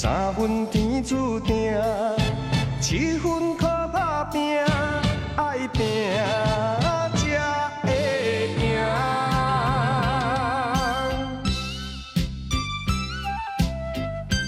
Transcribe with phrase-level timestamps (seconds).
[0.00, 1.74] 三分天注定，
[2.80, 4.60] 七分靠打拼，
[5.34, 5.84] 爱拼
[7.16, 8.78] 才会赢。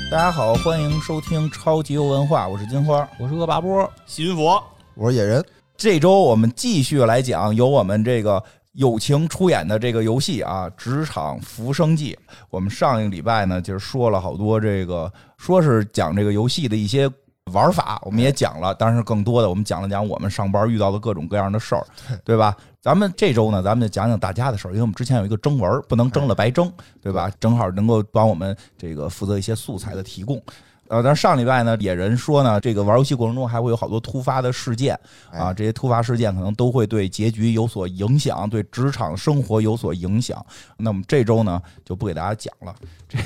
[0.08, 3.08] 大家好，欢迎收听超级游文化，我是金花。
[3.18, 4.62] 我是恶霸波，新佛，
[4.94, 5.44] 我是野人，
[5.76, 8.40] 这周我们继续来讲由我们这个
[8.72, 12.16] 友情出演的这个游戏啊，《职场浮生记》。
[12.50, 17.10] 我们上一个礼拜呢，就是说了好多这个，说是讲这个游戏的一些
[17.52, 21.84] 玩法，我们也讲了，但是更多的我们讲了讲我们上班遇到的各种各样的事儿，
[22.24, 22.56] 对吧？
[22.80, 27.30] 咱们这周呢，咱们就讲讲大家的事儿，因为我们之前有一个征文，不能征了白征，对吧？
[27.40, 30.40] 正好能够帮我们这个负责一些素材的提供。
[30.90, 34.98] 呃，但是上礼拜呢，野人说呢，这个玩游戏过程中还会有好多突发的事件
[35.30, 40.44] 啊，这些突发事件可能都会对结局有所影响，对职场生活有所影响。
[40.76, 42.74] 那么这周呢，就不给大家讲了。
[43.08, 43.18] 这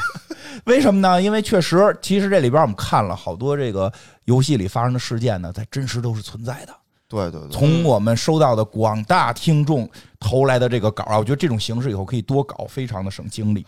[0.66, 1.22] 为什么呢？
[1.22, 3.90] 因为确实，其实这里边我们看了好多这个
[4.26, 6.74] 游戏里发生的事件呢，在真实都是存在的。
[7.08, 9.88] 对对对，从我们收到的广大听众
[10.20, 13.64] 投来的这个稿啊，我觉得这种形式以后可以多搞，非常的省精力。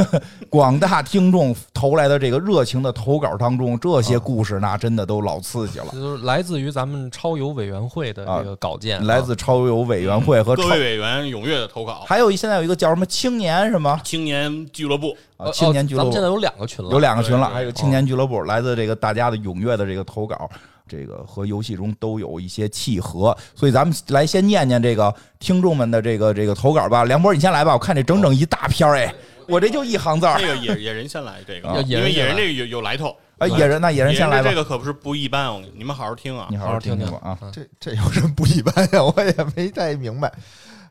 [0.50, 5.98] 广大听众投来的这个热情的投稿当中，这些故事那真的都老刺激了这。
[5.98, 12.04] 就是来自于咱们超游委员会的这个稿件啊，来自超游委员会和超，各位委员踊跃的投稿。
[12.06, 20.48] 还有一现在有一个叫什么青年什么青年俱乐部，啊呃青年俱乐部哦咱们现在有两个群了，有两个群了，还有青年俱乐部，来自这个大家的踊跃的这个投稿，
[20.88, 27.04] 这个和游戏中都有一些契合，所以咱们来先念念这个听众们的这个这个投稿吧。
[27.04, 29.14] 梁博，你先来吧，我看这整整一大篇儿，哎，
[29.48, 30.46] 我这就一行字儿这。
[30.46, 33.14] 个野野人先来这个啊，因为野野人这个有有来头。
[33.38, 36.56] 啊，野人那野人先来吧这，个可不是不一般哦，你们好好听啊你。
[36.56, 37.38] 好好听听吧啊。
[37.52, 39.02] 这这有什么不一般呀？
[39.02, 40.32] 我也没太明白。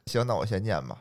[0.05, 0.95] 行，那我先念吧，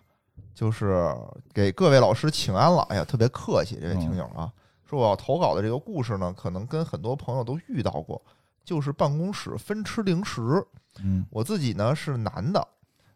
[0.54, 1.06] 就是
[1.52, 2.80] 给各位老师请安了。
[2.88, 4.48] 哎呀，特别客气，这位听友啊，
[4.88, 8.22] 说我要投稿的这个故事呢，可能跟很多朋友都遇到过，
[8.64, 10.64] 就是办公室分吃零食。
[11.02, 12.66] 嗯我自己呢是男的，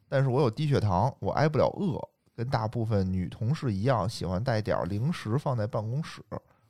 [0.08, 2.00] 但是我有低血糖，我挨不了饿，
[2.36, 6.20] 跟大部分女同事一样，喜欢带点儿零食放在办公室。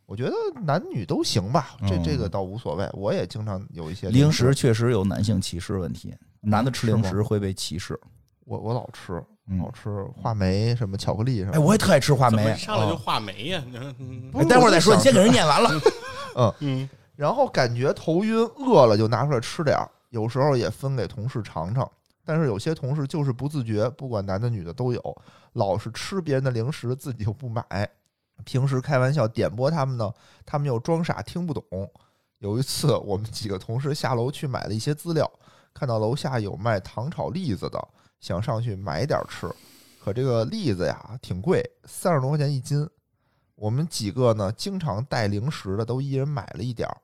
[0.05, 2.89] 我觉得男女都行吧，这嗯这个倒无所谓。
[2.95, 7.99] 我也经常有一些零食食确实有男性歧视问题，男的吃零食会被歧视。
[8.45, 11.53] 我我老吃，嗯老吃话梅什么巧克力什么。
[11.53, 12.55] 哎，我也特爱吃话梅。
[12.57, 13.63] 上来就话梅呀？
[14.49, 15.71] 待会儿再说，你先给人念完了。
[16.37, 21.91] 嗯嗯，然后感觉头晕，饿了就拿出来吃点儿，有时候也分给同事尝尝。
[22.25, 25.23] 但是有些同事就是不自觉，不管男的女的都有，
[25.55, 27.65] 老是吃别人的零食，自己又不买。
[28.45, 30.15] 平时开玩笑点拨他们呢，
[30.47, 31.65] 他们又装傻听不懂。
[32.39, 35.29] 有一次，我们几个同事下楼去买了一些资料，
[35.75, 37.89] 看到楼下有卖糖炒栗子的，
[38.21, 39.51] 想上去买点儿吃。
[40.05, 42.89] 可这个栗子呀挺贵，三十多块钱一斤。
[43.57, 46.97] 我们几个呢，经常带零食的，都一人买了一点儿。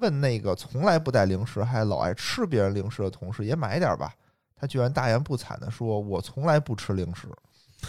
[0.00, 4.12] 问那个从来不带零食还老爱吃别人零食的同事，也买点吧。
[4.56, 7.28] 他居然大言不惭地说：“我从来不吃零食。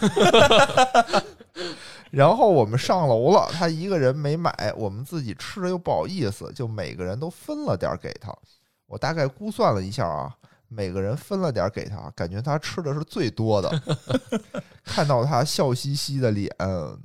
[2.10, 8.34] 然后我们上楼了，他一个人没买，我们自己吃着又不好意思，就每个人都分了点给他。
[8.86, 10.34] 我大概估算了一下啊，
[10.68, 13.82] 每个人分了点给他，感觉他吃的是最多的。
[14.84, 16.50] 看到他笑嘻嘻的脸，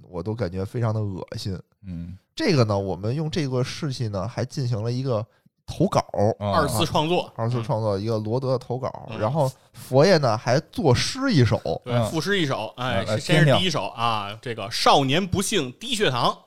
[0.01, 1.57] 我都感觉非常的恶心。
[1.83, 5.25] 嗯，这个呢，我们用这个事情呢，还进行了一个
[5.65, 5.99] 投稿，
[6.37, 12.71] 啊二次创作，二次创作一个罗德的投稿，嗯然后佛爷呢还作诗一首，对，嗯赋诗一首。
[12.77, 16.37] 哎，来先是第一首啊，这个少年不幸低血糖，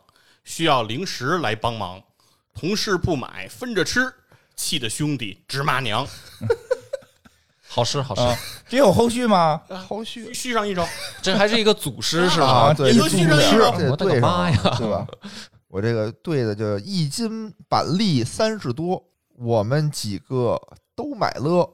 [0.44, 2.00] 需要零食来帮忙，
[2.54, 4.14] 同事不买分着吃，
[4.54, 6.06] 气得兄弟直骂娘。
[7.66, 8.36] 好诗好诗，啊，
[8.68, 9.60] 这有后续吗？
[9.88, 10.86] 后续续续上一首，
[11.20, 12.74] 这还是一个祖诗是啊，吧？
[12.74, 15.06] 对，这这都信上一这我的个对上妈呀对吧？
[15.70, 19.00] 我这个对的就一斤板栗三十多，
[19.38, 20.60] 我们几个
[20.96, 21.70] 都买了，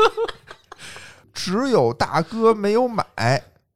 [1.34, 3.04] 只有大哥没有买，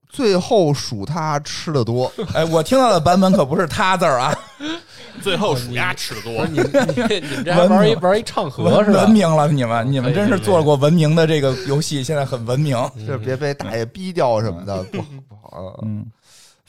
[0.09, 2.11] 最后数他吃的多。
[2.33, 4.35] 哎，我听到的版本可不是他字儿啊，
[5.21, 6.47] 最后数鸭吃的多。
[6.49, 9.11] 你你你们这还玩一玩一唱和文是吧文？
[9.11, 12.75] 明了，你们你们真是做过文明的这个游戏，现在很文明。
[13.07, 15.67] 这别被大爷逼掉什么的，不好不好。
[15.67, 16.07] 啊嗯，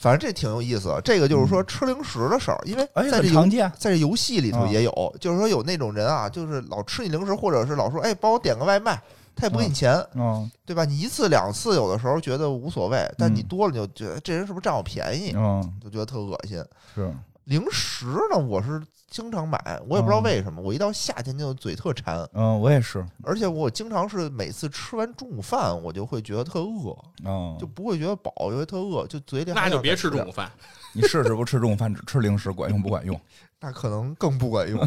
[0.06, 0.94] 反正这挺有意思。
[1.04, 3.68] 这个就是说吃零食的事儿，因为哎，在这常见。
[3.76, 9.02] 在这游戏里头啊也有，就是说有那种人啊，就是老吃你零食，或者是老说哎帮我点个外卖，
[9.34, 10.84] 他也不给你钱，嗯对吧？
[10.84, 16.64] 你一次两次有的时候觉得无所谓，但你嗯多了你就觉得这人是不是占我便宜，嗯，就觉得特恶心。
[16.94, 17.12] 是
[17.42, 18.80] 零食呢，我是
[19.16, 19.58] 经常买，
[19.88, 30.52] 我也不知道为什么，我一到夏天就嘴特馋，嗯，我也是，而且我经常是每次吃完中午饭，我就会觉得特饿，嗯，就不会觉得饱，因为特饿，就嘴里还那就别吃中午饭。
[30.92, 33.18] 你试试不吃中午饭只吃零食，管用不管用？
[33.58, 34.78] 那可能更不管用。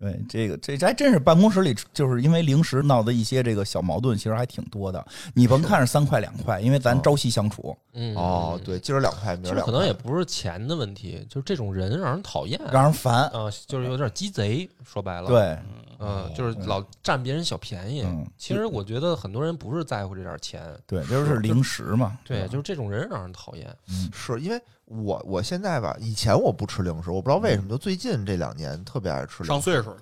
[0.00, 5.06] 对，这个这这还真是办公室里，就是因为零食闹的一些这个小矛盾，其实还挺多的。
[5.34, 13.26] 你甭看是三块两块，因为咱朝夕相处，嗯哦，对，，今儿两块，明儿两块，可能也不是钱的问题，就是这种人让人讨厌，让人烦。
[13.28, 15.58] 啊，就是有点鸡贼，说白了，，对，
[15.98, 18.26] 嗯，就是老占别人小便宜嗯。
[18.38, 22.18] 其实我觉得很多人不是在乎这点钱，对，就是零食嘛。
[22.24, 23.68] 对，就是这种人让人讨厌。
[24.14, 24.58] 是因为
[24.90, 29.96] 我我现在吧，以前我不吃零食，我不知道为什么，就最近这两年特别爱吃零食，上岁数了，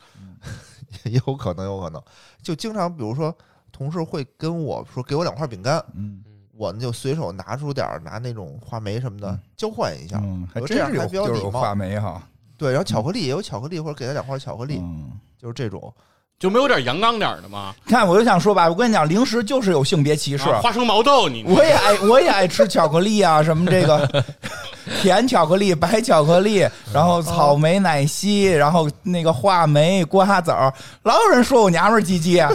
[1.05, 2.03] 也 有可能，有可能，
[2.43, 3.37] 就经常比如说
[3.71, 6.25] 同事会跟我说给我两块饼干，嗯
[6.57, 12.23] 我呢就随手拿出点儿拿那种话梅什么的嗯交换一下，嗯，还真是有这样还比较礼貌就是有话梅哈。
[12.57, 15.93] 对，然后巧克力也有巧克力，或者给他两块巧克力，嗯，就是这种。
[16.39, 17.75] 就没有点阳刚点的吗？
[17.85, 20.49] 看我就想说吧，我跟你讲，零食就是有性别歧视。
[20.49, 24.25] 啊花生毛豆，你我也爱，我也爱吃巧克力啊，什么这个
[25.01, 32.47] 甜巧克力、白巧克力，然后草莓奶昔，然后那个话梅、瓜子儿，老有人说我娘们儿唧唧，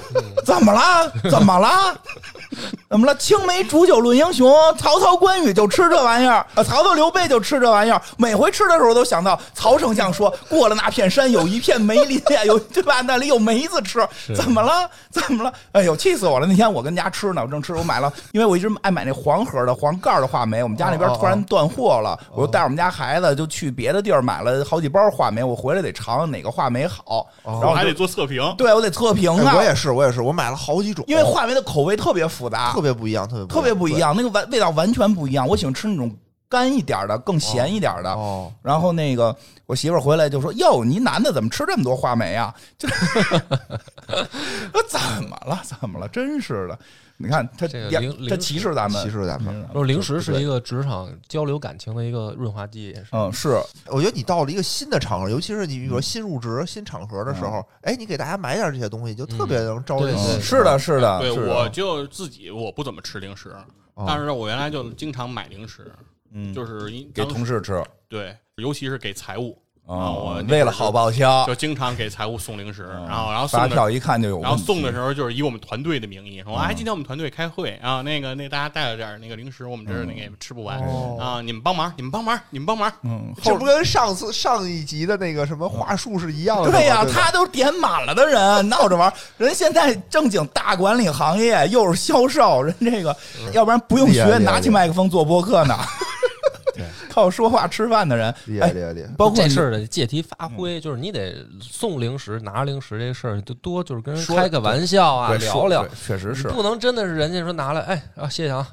[0.45, 1.11] 怎么了？
[1.29, 1.95] 怎么了？
[2.89, 3.15] 怎么了？
[3.15, 7.99] 青梅煮酒论英雄，曹操、关羽就吃这玩意儿，呃，曹操、刘备就吃这玩意儿。
[8.17, 13.01] 每回吃的时候都想到曹丞相说，过了那片山有一片梅林呀，有对吧？
[13.01, 14.87] 那里有梅子吃，怎么了？
[15.09, 15.51] 怎么了？
[15.71, 16.45] 哎呦，气死我了！
[16.45, 28.41] 那天我跟家吃呢，我正吃，我买了，因为我一直爱买那黄盒的黄盖的话梅，我们家那边突然断货了，我就带着我们家孩子就去别的地儿买了好几包话梅，我回来得尝哪个话梅好，然后还得做测评。
[28.57, 35.47] 对我得测评啊，哎我也是，我也是，我买了好几种，因为话梅的口味特别复杂，特别不一样，特别特别不一样，那个完味道完全不一样。
[35.47, 36.11] 我喜欢吃那种
[36.53, 38.11] 干一点的，更咸一点的。
[38.11, 39.35] 哦，然后那个
[39.65, 42.87] 我媳妇儿回来就说：“哟，你男的怎么吃这么多话梅啊？”就
[44.71, 45.59] 我怎么了？
[45.63, 46.07] 怎么了？
[46.09, 46.77] 真是的！
[47.17, 53.07] 你看他这个零零他歧视咱们，歧视咱们零食是一个职场交流感情的一个润滑剂，也是。
[53.13, 60.15] 嗯，是我觉得你到了一个新的场合，尤其是你比如说新入职、新场合的时候，哎，你给大家买点这些东西，就特别能招人。
[60.39, 63.55] 是的，是的，对，是的我就自己我不怎么吃零食，
[63.95, 65.91] 哦但是我原来就经常买零食，
[66.33, 82.89] 嗯，就是因给同事吃对，尤其是给财务啊，我为了好报销，就经常给财务送零食，嗯然后然后发票一看就有，然后送的时候就是以我们团队的名义说，嗯哎，今天我们团队开会啊，那个那大家带了点那个零食，我们这儿那个也吃不完哦啊，你们帮忙，你们帮忙，你们帮忙。
[83.01, 86.71] 嗯，这不跟上次上一集的那个什么话术是一样的？
[86.71, 89.11] 对呀、吧他都点满了的人，闹着玩。
[89.37, 93.13] 人现在正经大管理行业，又是销售，人这个
[93.51, 95.77] 要不然不用学，拿起麦克风做播客呢。
[97.13, 99.09] 靠说话吃饭的人， 厉害哎，厉害厉害。
[99.15, 108.67] 包括这事儿的借题发挥，就是你得送零食、拿零食这事儿，就多就是跟人开个玩笑啊，聊聊确实是不能真的是人家说拿来，哎啊，谢谢啊，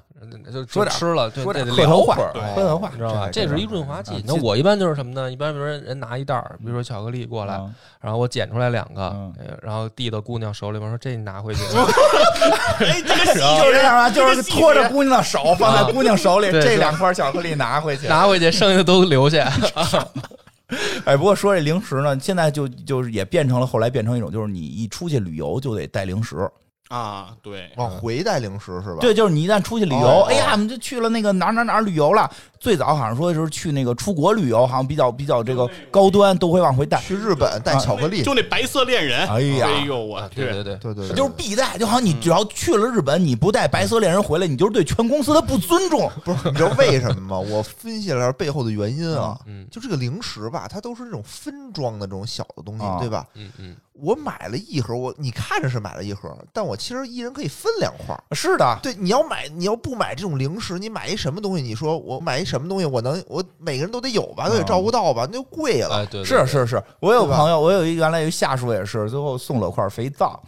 [0.53, 3.29] 就说点就吃了，对说点得客套话聊会儿，对客套话你知道吧？
[3.33, 4.21] 这是一润滑剂啊。
[4.27, 5.31] 那我一般就是什么呢？
[5.31, 9.15] 一般比如说人拿一袋儿，比如说巧克力过来，嗯然后我捡出来两个
[9.63, 11.63] 然后递到姑娘手里边说：“这你拿回去。
[12.85, 18.09] 哎，这个细就是这样啊，就是拖着姑娘的手放在姑娘手里，这两块巧克力拿回去。
[18.09, 19.53] 拿回去，剩下的都留下。
[21.05, 26.49] 哎，不过说这零食呢，现在就就是也变成了后来变成一种，就是你一出去旅游就得带零食。
[26.91, 28.99] 啊，对，往回带零食是吧？
[29.01, 32.29] 对，就是你一旦出去旅游，哦哎呀，我们就去了那个哪儿哪儿哪儿旅游了。
[32.59, 37.01] 最早好像说就是去那个出国旅游，好像比较比较这个高端，都会往回带。
[37.01, 46.11] 去日本带巧克力，就那白色恋人，哎呀哎呦我去，对对对，对对对，就是必带，就好像你只要去了日本，你不带白色恋人回来，你就是对全公司的不尊重。
[46.25, 47.39] 不是你知道为什么吗？
[47.39, 53.27] 我分析了下背后的原因啊，嗯就这个零食吧，它都是这种分装的这种小的东西啊，对吧？
[53.37, 58.23] 嗯嗯，我买了一盒，我你看着是买了一盒，但我其实一人可以分两块儿。
[58.35, 61.63] 是的，对，你要买，你要不买这种零食，你买一什么东西？
[61.63, 65.97] 你说我买一什么东西，我能，我每个人都得有吧，都得照顾到吧，那就贵了。
[65.97, 70.43] 哎对，对是，是是，我有朋友，我有一原来有一下属也是，最后送了块肥皂。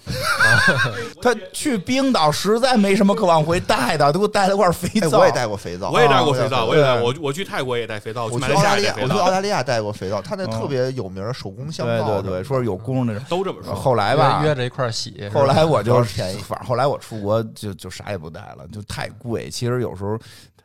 [1.23, 5.18] 他去冰岛实在没什么可往回带的，都给我带了块肥哎，皂。
[5.18, 12.23] 我也带过肥皂，我也带过啊肥皂，我也我也带，对我我去泰国也带肥皂，我去澳大利亚，我去澳大利亚带过肥皂，他那嗯特别有名儿手工香对皂对。
[12.23, 13.12] 对对，说是有功的。
[13.28, 13.75] 都这么说。
[13.75, 15.28] 后来吧约，着一块儿洗。
[15.32, 19.49] 后来我就 便宜反正后来我出国就就啥也不带了，就太贵。
[19.50, 20.18] 其实有时候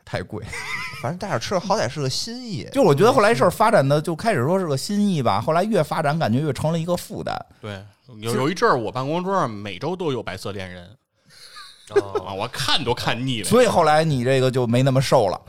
[0.05, 0.43] 太贵，
[1.01, 2.67] 反正带着吃的，好歹是个心意。
[2.71, 7.35] 就我觉得后来事儿发展的就开始说是个心意吧，后来越发展感觉越成了一个负担。
[7.61, 7.83] 对，
[8.19, 10.89] 有有一阵儿我办公桌上每周都有白色恋人
[11.89, 13.49] 哦 啊，我看都看腻了。
[13.49, 15.41] 所以后来你这个就没那么瘦了。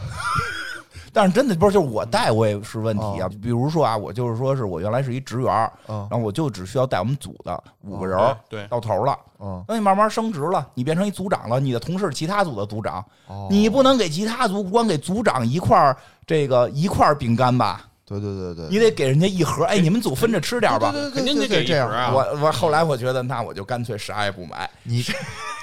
[1.19, 3.27] 但是真的不是，就是我带我也是问题啊。
[3.27, 8.17] 哦比如说啊，我就是说是我原来是一职员，嗯然后我就只需要带我们组的五个人
[8.49, 9.19] 对，到头了。
[9.41, 17.89] 嗯，等你慢慢升职了，你变成一组长了，你的同事其他组的组长，哦你不能给其他组光给组长一块儿这个一块儿饼干吧？
[18.09, 20.91] 对对对对，你得给人家一盒，哎，你们组分着吃点吧。
[20.91, 21.91] 对对对肯定得对对这样。
[21.91, 22.11] 啊。
[22.13, 24.69] 我我后来我觉得，那我就干脆啥也不买。
[24.83, 25.05] 你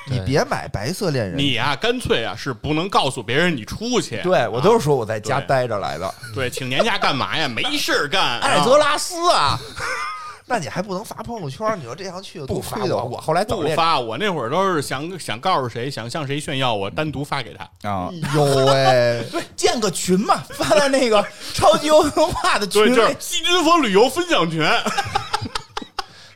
[0.07, 4.21] 你别买白色恋人，你啊、干脆啊是不能告诉别人你出去。
[4.21, 6.13] 对我都是说我在家待着来的。
[6.35, 7.47] 对，请年假干嘛呀？
[7.47, 8.39] 没事儿干。
[8.41, 9.59] 艾泽拉斯啊，
[10.47, 11.77] 那你还不能发朋友圈？
[11.79, 17.89] 你说这样去不多亏的发我，我后来都不发，我那会儿都是想想告诉谁，想向谁炫耀，我单独发给他。
[17.89, 22.95] 啊 哎，呦喂，对，建个群嘛，发在那个超级有文化的群对，里。
[22.95, 24.63] 就是细菌佛旅游分享群。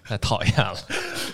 [0.03, 0.75] 太讨厌了。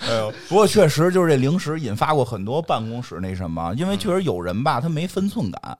[0.02, 5.78] 哎呦，不过确实就是这零食引发过很多办公室那什么，因为确实有人吧，他没分寸感，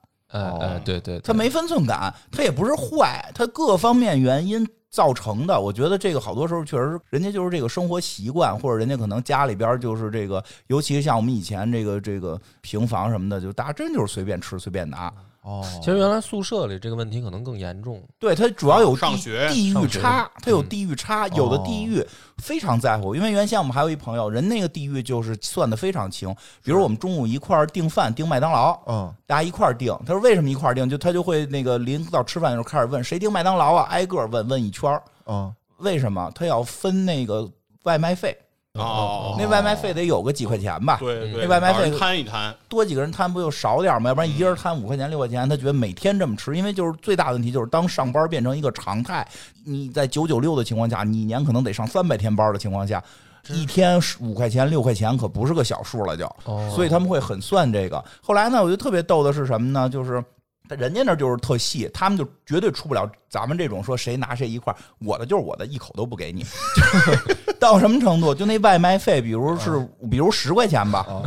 [0.60, 5.60] 哎对，对他没分寸感，他也不是坏，他各方面原因造成的。
[5.60, 15.12] 我觉得这个好多时候确实，人家就是这个生活习惯，或者人家可能家里边就是这个，尤其是像我们以前这个这个平房什么的，就大家真就是随便吃随便拿。
[15.46, 18.02] 哦，其实原来宿舍里这个问题可能更严重。
[18.18, 22.04] 对，它主要有地上学地域差，它有嗯地域差，有的地域
[22.38, 23.14] 非常在乎。
[23.14, 26.34] 因为原先我们还有一朋友，人那个地域就是算的非常清，
[26.64, 29.96] 比如我们中午一块儿订饭，订麦当劳，嗯，大家一块儿订。
[30.04, 30.90] 他说为什么一块儿订？
[30.90, 35.00] 就他就会那个临到吃饭的时候开始问谁订麦当劳啊，挨个问问一圈儿。
[35.26, 37.48] 嗯，为什么他要分那个
[37.84, 38.36] 外卖费？
[38.78, 40.96] 哦那外卖费得有个几块钱吧？
[41.00, 42.54] 对对，那外卖费摊一摊。
[42.68, 44.10] 多几个人摊不就少点吗？
[44.10, 49.26] 要不然一人摊五块钱六块钱，他觉得每天这么吃，因为就是最大的问题就是当上班变成一个常态，
[49.64, 53.02] 你在九九六的情况下，你一年可能得上三百天班的情况下，
[53.48, 58.04] 一天五块钱六块钱可不是个小数了就，哦所以他们会很算这个。
[58.22, 59.88] 后来呢，我觉得特别逗的是什么呢？
[59.88, 60.22] 就是。
[60.70, 66.44] 人家那就是特细，他们就绝对出不了咱们这种说谁拿谁一块儿，我的就是我的，一口都不给你。
[67.60, 68.34] 到什么程度？
[68.34, 71.22] 就那外卖费，比如是，比如十块钱吧，啊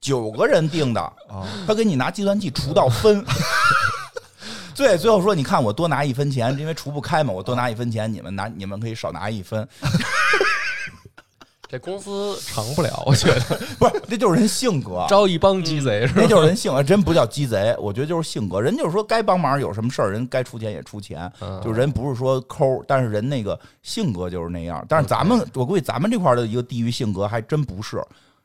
[0.00, 3.24] 九个人订的，啊，他给你拿计算器除到分。
[4.74, 9.68] 对，最后说你看我多拿一分钱，因为除不开嘛，我多拿一分钱，你们拿你们可以少拿一分，
[11.72, 13.40] 这公司长不了，我觉得
[13.80, 16.20] 不是，这就是人性格，招一帮鸡贼是吧？
[16.20, 18.60] 那就是人性格，真不叫鸡贼，我觉得就是性格。
[18.60, 24.84] 人就是说该帮忙有什么事儿，人该出钱也出钱，嗯就人不是说抠，但是人那个性格就是那样。
[24.86, 27.96] 但是咱们，我估计咱们这块的一个地域性格还真不是，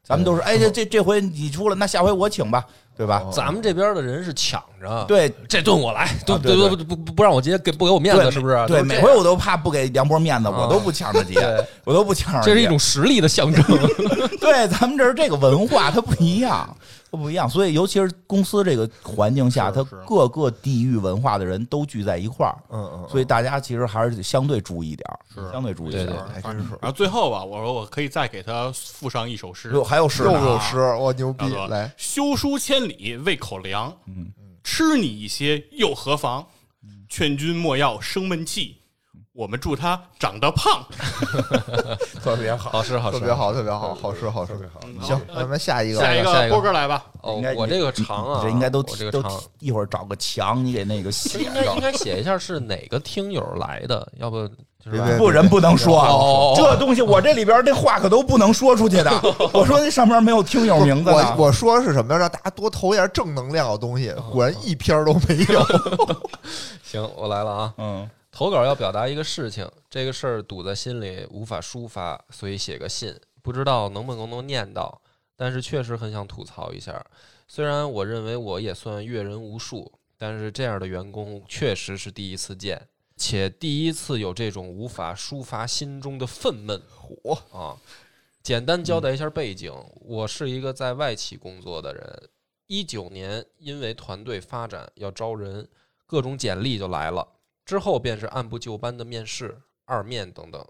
[0.08, 2.64] 咱们都是哎这这这回你出了，那下回我请吧，
[2.96, 3.24] 对吧？
[3.30, 8.66] 咱们这边的人是抢着，，对这顿我来，对对对不不不不让我结，给不给我面子，是不是？
[8.68, 11.36] 对，每回我都怕不给梁波面子，我啊都不抢着结，
[11.84, 12.42] 我都不抢。
[12.42, 13.62] 这是一种实力的象征。
[14.40, 16.50] 对，咱们这是这个文化它不一样，
[16.80, 16.87] 它
[17.18, 26.28] 不一样，所以尤其是公司这个环境下，它是是各个地域文化的人都聚在一块儿，嗯嗯，所以大家其实还是相对注意点儿，是相对注意点儿。
[26.34, 26.70] 还真是。
[26.82, 34.32] 然后最后吧，我说我可以再给他附上一首诗，有还有诗又呢，有诗，我牛逼来，修书千里为口粮，嗯，
[34.64, 36.46] 吃你一些又何妨？
[37.10, 38.77] 劝君莫要生闷气，
[39.38, 40.84] 我们祝他长得胖。
[42.24, 42.72] 特别好。
[42.72, 47.06] 好吃好吃，特别好，特别好，好吃好特别好行，咱们下一个，下一个波哥来吧。
[47.22, 51.80] 哦应该，我这个长啊，这应该都都我这个长，一会儿找个墙，你给那个写应该应。
[51.80, 54.50] 该写一下是哪个听友来的，要不
[55.20, 59.12] 不，人不能说这东西，我这里边这话可都不能说出去的。
[59.54, 61.36] 我说那上面没有听友名字我。
[61.38, 62.20] 我说是什么呀？
[62.20, 65.64] 让大家多投一点正能量的东西， 果然一篇都没有。
[66.82, 67.74] 行，我来了啊。
[67.78, 75.02] 嗯投稿要表达一个事情，这个事儿堵在心里无法抒发，所以写个信，不知道能不能能念到，
[75.36, 77.04] 但是确实很想吐槽一下。
[77.48, 82.80] 虽然我认为我也算阅人无数，但是这样的员工确实是第一次见，
[83.16, 86.80] 且第一次有这种无法抒发心中的愤懑。
[86.92, 87.76] 火啊！
[88.44, 92.30] 简单交代一下背景，我是一个在外企工作的人。
[92.68, 95.68] 一九年因为团队发展要招人，
[96.06, 97.28] 各种简历就来了。
[97.68, 100.66] 之后便是按部就班的面试、二面等等。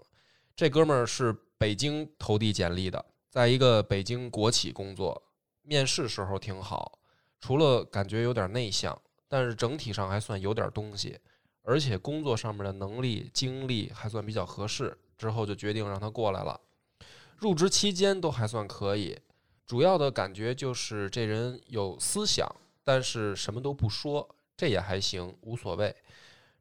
[0.56, 5.22] 这哥们儿是北京投递简历的，在一个北京国企工作，
[5.62, 6.98] 面试时候挺好，
[7.40, 11.16] 除了感觉有点内向，但是整体上还算有点东西，
[11.62, 14.98] 而且工作上面的能力、经历还算比较合适。
[15.16, 16.60] 之后就决定让他过来了。
[17.36, 19.16] 入职期间都还算可以，
[19.64, 22.44] 主要的感觉就是这人有思想，
[22.82, 25.94] 但是什么都不说，这也还行，无所谓。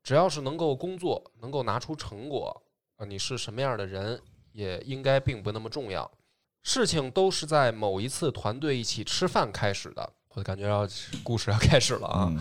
[0.07, 2.63] 只要是能够工作，能够拿出成果，
[2.95, 4.21] 啊，你是什么样的人，
[4.53, 6.09] 也应该并不那么重要。
[6.63, 10.87] 事情都是在某一次团队一起吃饭开始的，我感觉要
[11.25, 12.27] 故事要开始了啊。
[12.31, 12.39] 嗯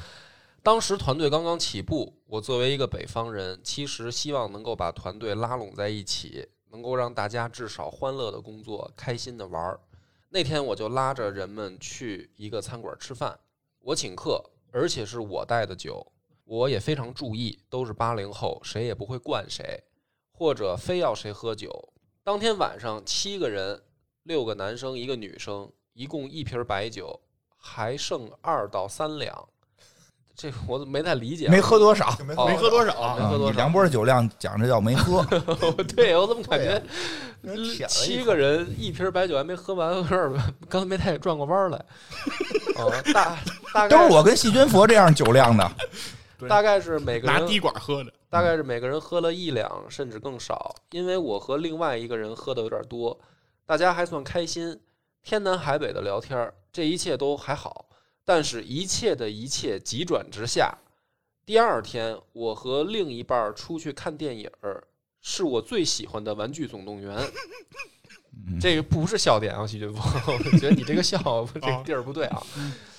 [0.63, 9.81] 当时团队刚刚起步，我作为一个北方人，其实希望能够把团队拉拢在一起，能够让大家至少欢乐的工作，开心的玩儿。
[10.29, 13.37] 那天我就拉着人们去一个餐馆吃饭，
[13.81, 16.05] 我请客，而且是我带的酒，
[16.47, 19.83] 我也非常注意，都是八零后，谁也不会惯谁，
[20.31, 21.93] 或者非要谁喝酒。
[22.23, 23.83] 当天晚上七个人，
[24.23, 27.21] 六个男生一个女生，一共一瓶白酒，
[27.57, 29.49] 还剩二到三两。
[30.37, 31.51] 这我怎么没太理解啊？
[31.51, 33.51] 没喝多少，没哦没喝多少啊没啊喝多少。
[33.51, 35.25] 你梁波的酒量讲这叫没喝，
[35.97, 36.81] 对我怎么感觉
[37.89, 41.85] 七个人一瓶白酒还没喝完，有点刚才没太转过弯来。
[42.79, 43.37] 哦，大
[43.73, 45.69] 大概都是我跟细菌佛这样酒量的。
[46.49, 50.75] 大概是每个人拿滴管喝的，大概是每个人喝了一两，甚至更少。
[50.91, 53.19] 因为我和另外一个人喝的有点多，
[53.65, 54.81] 大家还算开心，
[55.23, 57.87] 天南海北的聊天儿，这一切都还好。
[58.25, 60.77] 但是，一切的一切急转直下。
[61.45, 64.83] 第二天，我和另一半儿出去看电影儿，
[65.23, 67.17] 是我最喜欢的《玩具总动员》。
[68.61, 71.19] 这个不是笑点啊，徐俊峰，我觉得你这个笑
[71.55, 72.43] 这个地儿不对啊。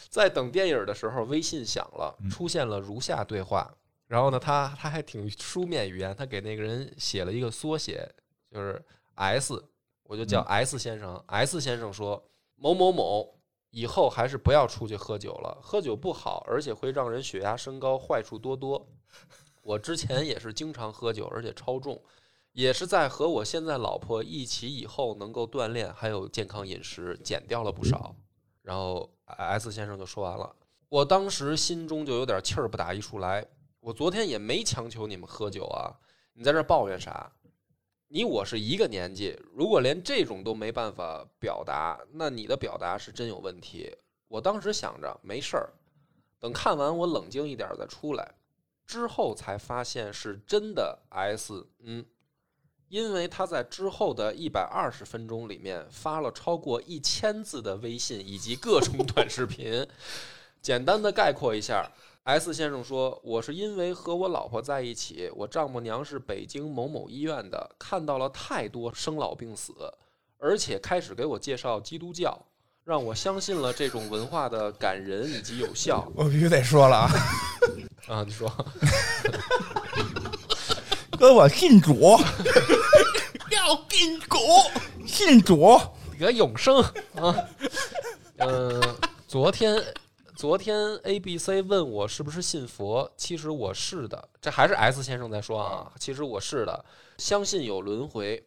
[0.10, 3.72] 在等电影的时候，微信响了，出现了如下对话。
[4.08, 8.10] 然后呢，他他还挺书面语言，他给那个人写了一个缩写，
[8.50, 8.82] 就是
[9.16, 9.62] S，
[10.04, 11.22] 我就叫 S 先生。
[11.28, 12.24] S 先生说
[12.56, 13.38] 某某某，
[13.72, 18.88] 以后还是不要出去喝酒了，喝酒不好，而且会让人血压升高，坏处多多。
[19.62, 22.02] 我之前也是经常喝酒，而且超重，
[22.54, 28.16] 也是在和我现在老婆一起以后，能够锻炼，还有健康饮食，减掉了不少。
[28.62, 30.56] 然后 S 先生就说完了，
[30.90, 33.46] 我当时心中就有点气儿不打一处来。
[33.80, 35.94] 我昨天也没强求你们喝酒啊，
[36.34, 37.32] 你在这抱怨啥？
[38.10, 43.94] 你我是一个年纪，如果连这种都没办法表达，那你的表达是真有问题。
[44.30, 45.70] 我当时想着没事儿，
[46.40, 48.34] 等看完我冷静一点再出来。
[48.86, 52.06] 之后才发现是真的 S，嗯，
[52.90, 59.86] 因为他在之后的一百二十分钟里面发了超过一千字的微信以及各种短视频。
[60.62, 61.90] 简单的概括一下
[62.24, 69.74] ，S 先生说：“我是因为和我老婆在一起，我丈母娘是北京某某医院的，看到了太多生老病死，
[70.38, 72.38] 而且开始给我介绍基督教，
[72.84, 76.12] 让我相信了这种文化的感人以及有效。
[76.16, 77.12] 我必须得说了啊，”
[78.08, 78.52] 啊，你说。
[81.18, 81.96] 哥，我信主，
[83.50, 84.38] 要信主。
[85.08, 85.80] 信主。
[86.20, 86.80] 得永生
[87.16, 87.36] 啊。
[88.38, 88.82] 嗯、
[89.28, 89.84] 昨天
[90.36, 96.86] 昨天 A B C 问我是不是信佛，其实我是的，这还是 S 先生在说啊，其实我是的，
[97.18, 98.44] 相信有轮回，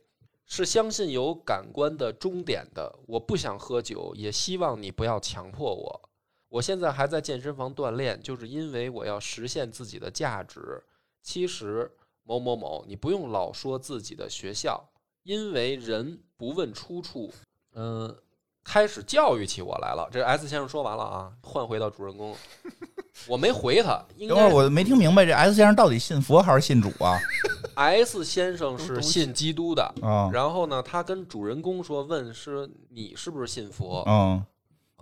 [0.46, 2.96] 是相信有感官的终点的。
[3.08, 6.10] 我不想喝酒，也希望你不要强迫我。
[6.48, 10.82] 我现在还在健身房锻炼，就是因为我要实现自己的价值。
[11.22, 11.90] 其实
[12.30, 14.88] 某某某，你不用老说自己的学校，
[15.24, 17.32] 因为人不问出处，
[17.74, 18.14] 嗯、
[18.62, 20.08] 开始教育起我来了。
[20.12, 22.36] 这 S 先生说完了啊，换回到主人公，
[23.26, 27.18] 我没回他，应该等会儿我没听明白，这 S 先生到底信佛还是信主啊？
[27.74, 29.82] S 先生是信基督的。
[30.02, 34.44] 啊，然后呢，他跟主人公说：“问是你是不是信佛？”嗯，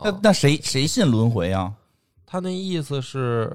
[0.02, 1.74] 那啊那谁谁信轮回啊？
[2.24, 3.50] 他那意思是，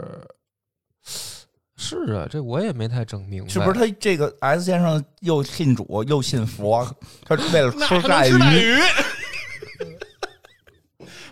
[1.84, 6.86] 是啊，这我也没太整明白，是不是他这个 S 先生又信主又信佛？
[7.26, 8.78] 他为了吃还能吃带鱼。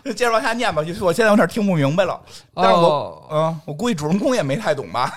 [0.04, 0.12] 鱼？
[0.12, 2.20] 接着往下念吧，就是我现在有点听不明白了。
[2.54, 5.12] 但是我哦，嗯，我估计主人公也没太懂吧？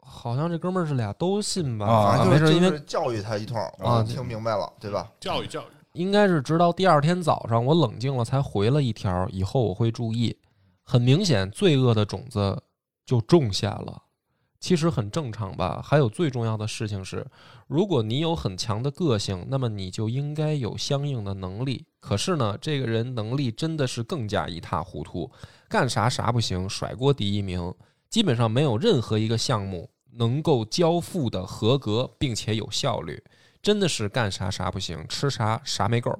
[0.00, 1.86] 好像这哥们儿是俩都信吧？
[1.86, 5.08] 啊没事，反正就是因为就是教育他一通，啊听明白了，对吧？
[5.18, 10.36] 教育教育，应该是直到第二天早上，我冷静了才回了一条，以后我会注意。
[10.84, 12.56] 很明显，罪恶的种子
[13.04, 14.00] 就种下了，
[14.62, 15.82] 其实很正常吧。
[15.84, 17.26] 还有最重要的事情是，
[17.66, 21.84] 如果你有很强的个性，那么你就应该有相应的能力。
[21.98, 25.28] 可是呢，这个人能力真的是更加一塌糊涂，
[25.68, 27.74] 干啥啥不行，甩锅第一名，
[28.08, 33.20] 基本上没有任何一个项目能够交付的合格并且有效率。
[33.60, 36.16] 真的是干啥啥不行，吃啥啥没够，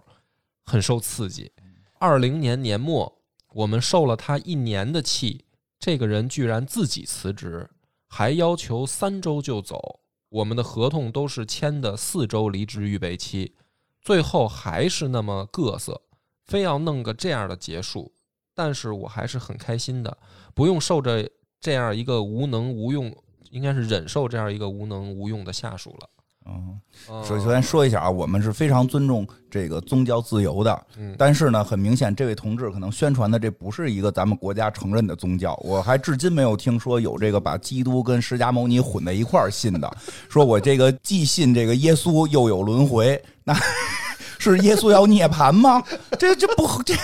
[0.64, 1.52] 很受刺激。
[2.00, 3.20] 二零年年末，
[3.54, 5.44] 我们受了他一年的气，
[5.78, 7.68] 这个人居然自己辞职，
[8.14, 10.00] 还要求三周就走。
[10.28, 13.54] 我们的合同都是签的四周离职预备期，
[14.02, 16.02] 最后还是那么各色，
[16.44, 18.12] 非要弄个这样的结束。
[18.54, 20.18] 但是我还是很开心的，
[20.52, 21.26] 不用受着
[21.58, 23.16] 这样一个无能无用，
[23.50, 26.10] 应该是忍受这样一个无能无用的下属了。
[26.46, 26.78] 嗯，
[27.10, 35.54] 嗯首先说一下啊，我们是非常尊重这个宗教自由的，嗯但是呢，很明显，这位同志可能宣传的这不是一个咱们国家承认的宗教。
[35.62, 39.90] 我还至今没有听说有这个把基督跟释迦牟尼混在一块儿信的，
[40.28, 43.54] 说我这个既信这个耶稣，又有轮回，那
[44.38, 45.82] 是耶稣要涅槃吗？
[46.18, 46.94] 这这不这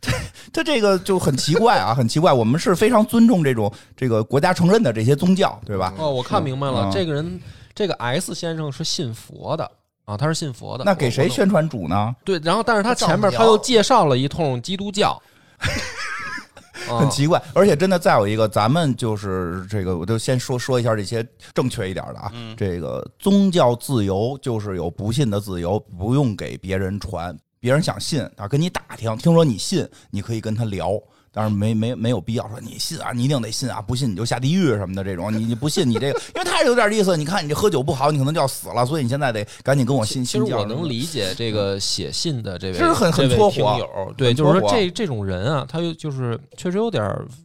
[0.00, 0.12] 这
[0.52, 2.30] 这这个就很奇怪啊，很奇怪。
[2.32, 5.94] 我们是非常尊重这种这个国家承认的这些宗教，对吧？
[5.96, 7.40] 哦，我看明白了，嗯这个人，
[7.74, 9.70] 这个 S 先生是信佛的
[10.04, 10.84] 啊，他是信佛的。
[10.84, 12.14] 那给谁宣传主呢？
[12.24, 15.20] 对，然后但是他前面他又介绍了一通基督教，
[16.88, 22.30] 啊很奇怪，而且真的再有一个，咱们就是这个，我就先说说一下这些正确一点的啊。
[22.34, 31.00] 嗯这个宗教自由就是有不信的自由，不用给别人传，别人想信啊，跟你打听，听说你信，你可以跟他聊。
[31.32, 37.16] 但是没没没有必要说你信啊，你一定得信啊，不信你就下地狱什么的这种，你你不信你这个，因为他是有点意思。
[37.16, 40.66] 你看你这喝酒不好，你可能就要死了，所以你现在得赶紧跟我信其实我。
[40.66, 47.02] 能理解这个写信的这位，这是很很搓火友，对，就是说这这种人啊，他又就是确实有点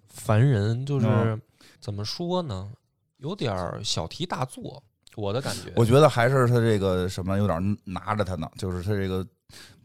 [0.07, 1.41] 烦人，就是嗯
[1.79, 2.69] 怎么说呢，
[3.17, 4.83] 有点小题大做，
[5.15, 5.71] 我的感觉。
[5.75, 9.25] 我觉得还是他这个什么有点拿着他呢，就是他这个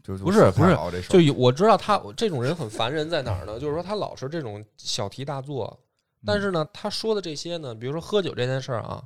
[0.03, 3.59] 就就不是不是好这事儿就有我知道他这种人很烦人在哪儿呢？
[3.59, 5.79] 就是说他老是这种小题大做，
[6.25, 9.01] 但是呢，他说的这些呢，比如说喝酒这件事儿啊，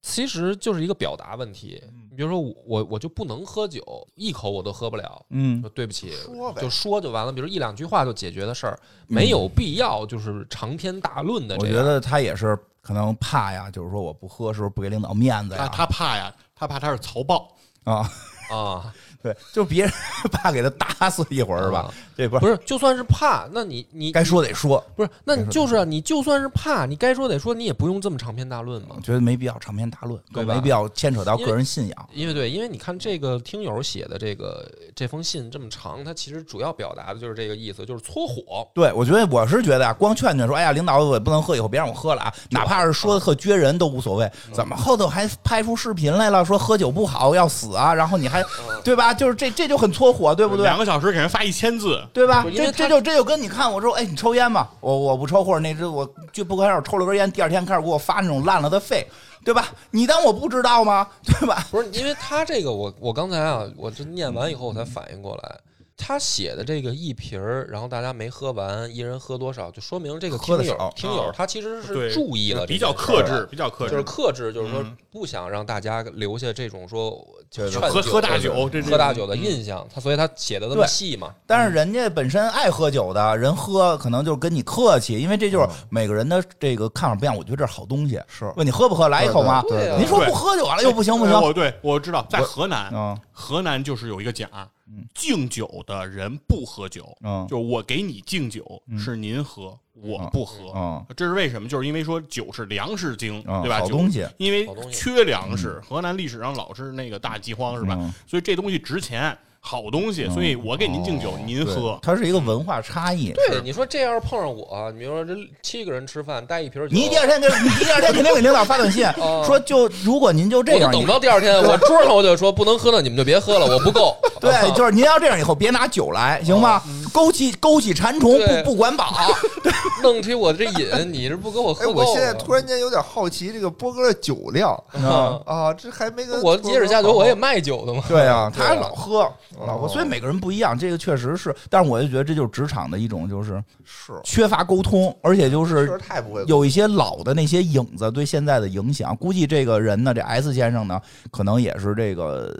[0.00, 1.82] 其实就是一个表达问题。
[2.10, 7.32] 你比如说我我我就不能喝酒，一口我都喝不了，嗯说对不起，说呗就说就完了。
[7.32, 11.56] 比如一两句话就解决的事儿，没有必要就是长篇大论的。
[11.56, 15.68] 我觉得他也是可能怕呀，就是说我不喝，是不是不给领导面子呀？
[15.68, 18.10] 他怕呀，他怕他是曹豹，啊，
[18.50, 19.92] 啊，对，就别人
[20.32, 21.80] 怕给他打死一会儿是吧？
[21.80, 29.00] 啊这不不是，就算是怕，那你你该说得说，不是，那你就是啊，你就算是怕，你该说得说，你也不用这么长篇大论嘛我。
[29.00, 32.08] 觉得没必要长篇大论，对没必要牵扯到个人信仰。
[32.12, 38.68] 因为对，因为你看这个听友写的这个这封信这么长，他其实主要表达的就是这个意思，就是搓火。
[38.74, 44.30] 对，我觉得我是觉得啊，光劝劝说，哎呀，领导我不能喝，以后别让我喝了啊，哪怕是说的特撅人都无所谓。
[44.52, 47.94] 怎么后头还拍出视频来了，说喝酒不好要死啊？
[47.94, 48.44] 然后你还
[48.84, 49.18] 对吧？
[49.18, 50.64] 就是这这就很搓火，对不对？
[50.64, 52.44] 两个小时给人发一千字，对吧？
[52.54, 54.68] 这这就这就跟你看我说，哎，你抽烟吗？
[54.80, 59.06] 我我不抽，或者那只我就不开始抽了根烟，第二天开始给我发那种烂了的肺，
[59.44, 59.68] 对吧？
[59.90, 61.06] 你当我不知道吗？
[61.24, 61.66] 对吧？
[61.70, 65.58] 不是，因为他这个我我刚才啊，我这念完以后我才反应过来，
[66.04, 74.10] 他写的这个一瓶儿，然后大家没喝完，一人喝多少，就说明这个听友喝得少听友啊他其实是注意了比较克制，比较克制就是制。
[74.10, 78.52] 克制，就是说嗯不想让大家留下这种说劝喝喝大酒
[78.84, 81.32] 喝大酒的嗯印象，他所以他写的那么细嘛。
[81.46, 87.36] 但是人家本身爱喝酒的人喝，可能就是跟你客气，因为这就是每个人的这个看法不一样。
[87.36, 88.18] 我觉得这是好东西。
[88.26, 89.62] 是问你喝不喝，来一口吗？
[89.98, 91.40] 您说不喝就完了，又不行不行哎。
[91.40, 94.66] 我对我知道，在河南，嗯河南就是有一个奖嗯，
[95.14, 97.46] 敬酒的人不喝酒，嗯。
[97.48, 98.98] 就是我给你敬酒嗯。
[98.98, 100.72] 是您喝，我不喝。
[100.74, 101.06] 嗯。
[101.16, 101.68] 这是为什么？
[101.68, 103.80] 就是因为说酒是粮食精，嗯，对吧？
[103.80, 104.26] 酒好东西。
[104.38, 107.96] 因为缺粮食，河南历史上老是那个大饥荒，是吧？
[107.98, 108.12] 嗯。
[108.26, 111.96] 所以这东西值钱，好东西，所以我给您敬酒，您喝。
[112.02, 113.32] 它是一个文化差异。
[113.32, 124.16] 对，你说这要是碰上我，你比如说这七个人吃饭带一瓶酒，你第二天给你第二天肯定给领导发短信 哦说，就如果您就这样，我等你到第二天，我桌上我就说不能喝了，你们就别喝了，我不够。
[124.40, 126.82] 对，啊 就是您要这样以后别拿酒来，行吗？
[127.12, 129.14] 勾起勾起馋虫，不不管饱。
[130.02, 137.62] 弄起我这瘾，你是不给我哎，喝哎我现在啊突然间有点好奇这个波哥的酒量 啊啊，这还没跟我接着下酒，我也卖。
[137.62, 138.02] 酒的嘛。
[138.08, 139.20] 对啊，他还老喝，
[139.64, 141.54] 老喝，哦所以每个人不一样，这个确实是。
[141.70, 149.16] 但是我就觉得这就是职场的一种，就是是，缺乏沟通，而且就是太不会有一些老的那些影子对现在的影响。
[149.16, 152.52] 估计这个人呢，这 S 先生呢，可能也是这个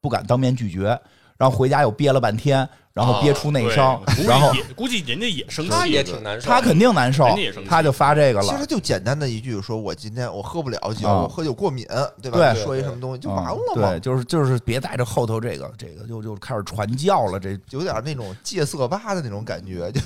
[0.00, 0.98] 不敢当面拒绝，
[1.38, 6.48] 然后回家又憋了半天，然后憋出内伤，然后估计人家也生气，他也挺难受。
[6.48, 7.28] 他肯定难受
[7.68, 8.64] 他就发这个了其实。
[8.64, 11.86] 就简单的一句，说我今天我喝不了酒，喝酒过敏，
[12.22, 12.54] 对吧？
[12.54, 19.92] 对说一什么东西就完了嗯嘛对，，就是就是别在这后头这个这个就就开始传教了，这有点那种戒色吧的那种感觉。
[19.92, 20.00] 就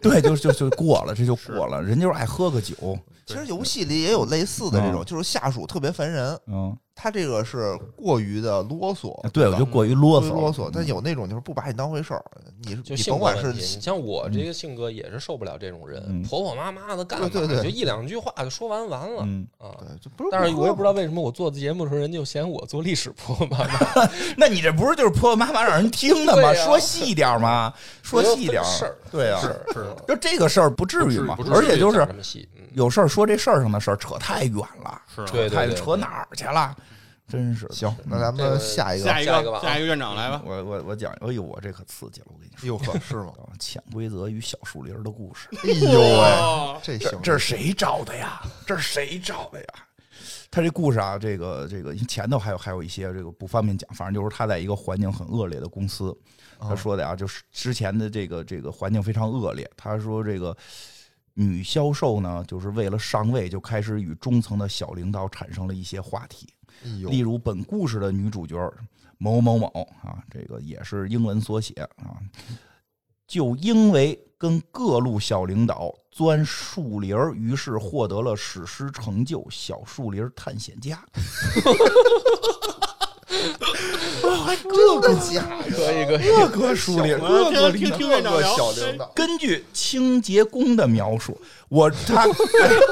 [0.00, 1.82] 对就就就过了，这就过了。
[1.82, 2.96] 人就是爱喝个酒，
[3.28, 10.70] 其实游戏里也有类似的这种，嗯就是下属特别烦人，嗯，他这个是过于的啰嗦，对，我吧就过于啰嗦，啰嗦。
[10.72, 12.24] 但有那种就是不把你当回事儿，
[12.64, 17.28] 你就你甭管是像我这个性格也是受不了这种人，嗯婆婆妈妈的干嘛？
[17.28, 19.76] 对对对就一两句话就说完完了、嗯，啊。
[20.16, 20.30] 不是。
[20.32, 26.54] 但是我也不知道，为什么我做节目的时候，人家就嫌我做历史婆婆妈妈， 那你这不是就是婆婆妈妈让人听的吗？
[26.54, 32.06] 说细一点嘛，说细一点事儿，对啊，是是就这个事儿不至于嘛不至于，不而且就是
[32.74, 36.76] 有事儿说这事儿上的事儿扯太远了，是太扯哪儿去了？
[37.28, 40.40] 真是行，那咱们下一个，下一下一个吧，下一个院长来吧。
[40.46, 43.32] 我我我讲，哎呦，我这可刺激了，我跟你说，哟呵，是吗？
[43.42, 48.40] 啊 潜规则与小树林的故事， 哎呦喂，这行，这这是谁找的呀？
[48.66, 49.66] 这是谁找的呀？
[50.50, 56.16] 他这故事啊，这个这个前头还有还有一些这个不方便讲，反正就是他在一个环境很恶劣的公司，
[56.58, 59.70] 他说的啊，就是之前的这个这个环境非常恶劣。
[59.76, 60.56] 他说这个
[61.40, 66.48] 女销售呢，就是为了上位，就开始与中层的小领导产生了一些话题。
[67.08, 68.56] 例，如本故事的女主角
[69.18, 69.68] 某某某
[70.02, 72.18] 啊，这个也是英文缩写啊，
[73.26, 81.04] 就因为跟各路小领导钻树林儿，于是获得了史诗成就《小树林探险家》。
[84.70, 91.38] 这个假的，可以可以，各个树林，各个听听领导听院长，小领导，根据清洁工的描述，
[91.68, 92.26] 我他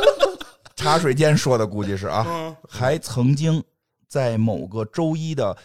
[0.77, 3.63] 茶水间说的估计是啊，嗯，还曾经
[4.07, 5.57] 在某个周一的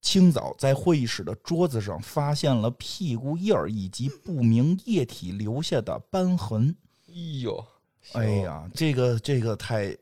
[0.00, 6.74] 清早，在会议室的桌子上发现了屁股印儿以及不明液体留下的斑痕。
[7.08, 7.64] 哎呦，
[8.12, 9.96] 哎呀，这个这个太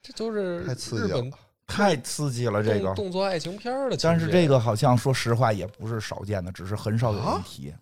[0.00, 1.18] 这都是太刺激了。
[1.18, 1.32] 日本
[1.66, 3.10] 太刺激了，这个动。
[3.10, 7.72] 作爱情片儿的，但是这个好像说实话也不是少见的，只是很少有啊人提，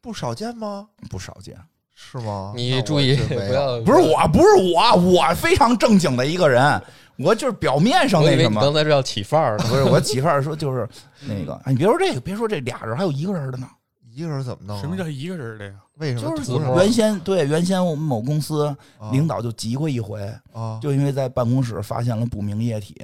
[0.00, 0.88] 不少见吗？
[1.10, 1.56] 不少见。
[1.94, 2.52] 是吗？
[2.54, 6.80] 你注意没有不要不是我，不是我，我非常正经的一个人，
[7.16, 8.60] 我就是表面上那什么。
[8.60, 9.56] 你刚才是要起范儿。
[9.58, 10.88] 不是我起范儿说就是
[11.26, 13.68] 那个，哎，你别说这个，别说这俩人，还有一个人的呢。
[14.14, 14.80] 一个人怎么弄啊？
[14.80, 15.74] 什么叫一个人的呀？
[15.94, 18.66] 为什么就是原先对原先我们某公司
[18.98, 20.20] 啊领导就急过一回，
[20.52, 20.78] 啊？
[20.80, 22.96] 就因为在办公室发现了不明液体，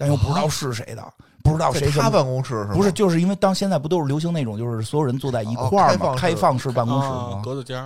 [0.00, 1.04] 但又不知道是谁的，
[1.44, 2.74] 不知道谁他办公室是吗？
[2.74, 7.84] 不是，就是因为当现在不都是流行那种，就是所有人坐在一块儿嘛，哦开放式办公室啊嘛，格子间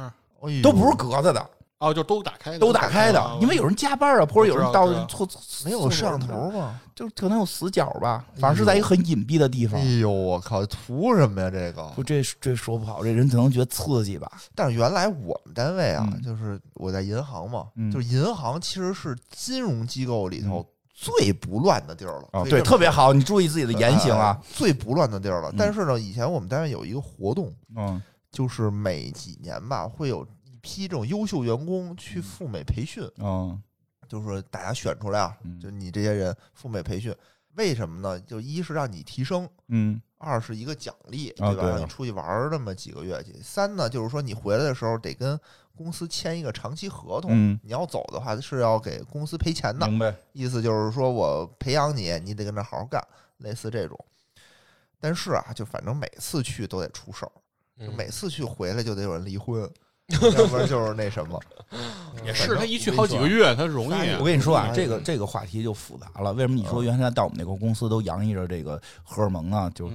[0.62, 1.44] 都不是格子的，
[1.78, 5.26] 哦，就都打开的，都打开的啊，因为有人加班啊，或者有人到错
[5.64, 6.78] 没有摄像头，嘛？
[6.94, 9.80] 就可能有死角吧，反正是在一个很隐蔽的地方。
[9.80, 9.84] 哎。
[9.98, 11.50] 呦，我靠，图什么呀？
[11.50, 11.82] 这个？
[11.96, 14.30] 不，这这说不好，这人可能觉得刺激吧。
[14.54, 16.22] 但是原来我们单位啊，嗯。
[16.22, 17.90] 就是我在银行嘛，嗯。
[17.90, 20.64] 就是银行其实是金融机构里头
[20.94, 22.28] 最不乱的地儿了。
[22.32, 24.38] 啊，对，特别好，你注意自己的言行啊。
[24.40, 25.56] 哎最不乱的地儿了嗯。
[25.58, 33.60] 但是呢，以前我们单位有一个活动，嗯就是每几年吧，会有一批这种优秀员工去赴美培训，嗯
[34.08, 37.14] 就是大家选出来啊，嗯就你这些人赴美培训，
[37.56, 38.20] 为什么呢？
[38.20, 41.68] 就一是让你提升，嗯二是一个奖励，对吧？
[41.68, 43.34] 让你出去玩儿那么几个月去。
[43.42, 45.38] 三呢，就是说你回来的时候得跟
[45.76, 50.14] 公司签一个长期合同，嗯，你要走的话是要给公司赔钱的，明白。
[50.32, 53.04] 意思就是说我培养你，你得跟那好好干，
[53.38, 53.98] 类似这种。
[55.00, 59.70] 但是啊，就反正每次去都得出事儿，每次去回来就得有人离婚，
[60.08, 61.40] 要不然就是那什么。
[62.24, 64.18] 也是，他一去好几个月，他容易啊。
[64.20, 66.32] 我跟你说啊，哎这个这个话题就复杂了。
[66.34, 69.68] 为什么你说嗯原先到我们那个公司都洋溢着这个荷尔蒙啊？
[69.74, 69.90] 就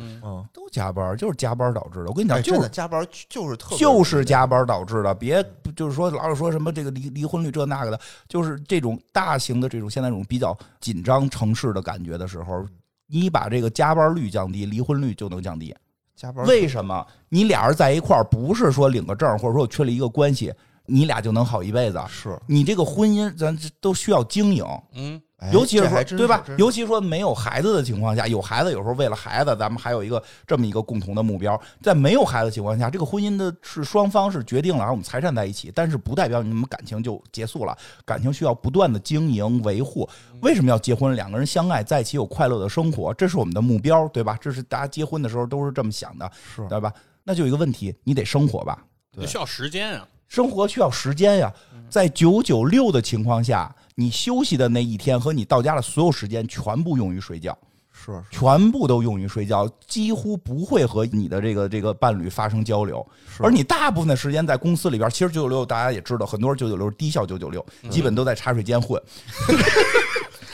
[0.52, 2.08] 都加班，就是加班导致的。
[2.08, 5.16] 我跟你讲，哎，就是真的加班就是特就是加班导致的。
[5.16, 5.44] 别
[5.76, 12.66] 就是说老是说什么这个离离婚率这那个的，就是这种大型的这种现在这种比较紧张城市的感觉的时候，
[13.08, 15.74] 你把这个加班率降低，离婚率就能降低。
[16.20, 17.08] 加班为什么？
[17.30, 20.54] 你俩人在一块儿，不是说领个证，或者说我确立一个关系，
[20.86, 21.98] 你俩就能好一辈子。
[22.10, 25.22] 是，你这个婚姻，咱都需要经营，嗯，哎
[25.54, 31.60] 尤其是说对吧尤其说没有孩子的情况下，有孩子有时候为了孩子，咱们还有一个这么一个共同的目标。
[31.82, 40.08] 在没有孩子的情况下，这个婚姻的是双方是决定了，然后我们财产在一起，但是不代表你们感情就结束了，感情需要不断的经营维护。
[40.42, 41.16] 为什么要结婚？
[41.16, 44.38] 两个人相爱在一起有快乐的生活，这是我们的目标，对吧？
[44.42, 46.94] 这是大家结婚的时候都是这么想的，是对吧？
[47.24, 48.84] 那就有一个问题，你得生活吧。
[49.12, 50.08] 对需要时间啊。
[50.28, 51.52] 生活需要时间呀，
[51.90, 57.58] 在九九六的情况下，你休息的那一天和你到家的所有时间全部用于睡觉，
[57.92, 63.06] 是是全部都用于睡觉，几乎不会和你的这个这个伴侣发生交流。
[63.28, 69.02] 是而你大部分的时间在公司里边，其实九九六大家也知道，很多人九九六低效九九六，基本都在茶水间混。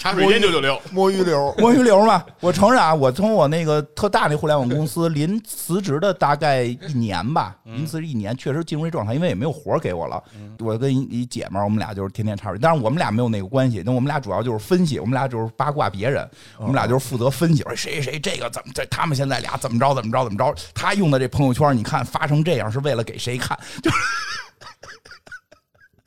[0.05, 10.23] 茶水间九九六，摸鱼流， 摸鱼流嘛，我承认啊，我从我那个特大那互联网公司临辞职的大概一年吧，临辞职一年，确实进入这状态，因为也没有活儿给我了。
[10.59, 23.57] 我跟一一姐们儿，我们俩就是天天插水，但是我们俩没有那个关系，那我们俩主要就是分析，我们俩就是八卦别人，我们俩就是负责分析，说谁谁谁这个怎么这他们现在俩怎么着怎么着怎么着，他用的这朋友圈，你看发成这样是为了给谁看？
[23.81, 23.97] 就是。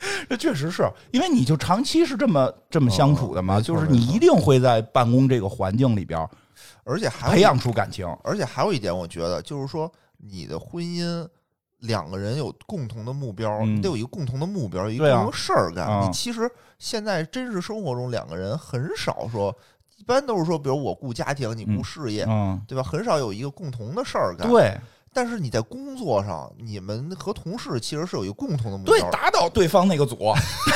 [0.28, 6.26] 这确实是因为你就长期是这么这么相处的嘛，哦就是你一定会在办公这个环境里边
[6.84, 8.06] 而且还培养出感情。
[8.24, 11.26] 而且还有一点，我觉得就是说，你的婚姻
[11.80, 15.86] 两个人有共同的目标，嗯你得有一个共同的目标，有一个事儿干。
[15.86, 19.54] 啊你其实现在真实生活中，两个人很少说
[19.96, 22.82] 一般都是说，比如我顾家庭，你顾嗯事业，嗯，对吧？
[22.82, 24.76] 很少有一个共同的事儿干。，对
[25.18, 29.12] 但是你在工作上，你们和同事其实是有一个共同的目对，标对。
[29.12, 30.32] 打倒对方那个组，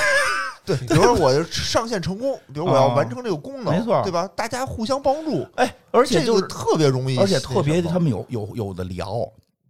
[0.66, 4.28] 对，比如说我上线成功，比如我要啊完成这个功能，没错对吧？
[4.34, 9.16] 大家互相帮助，哎，而且这个就，特别容易，而且特别他们有有有的聊。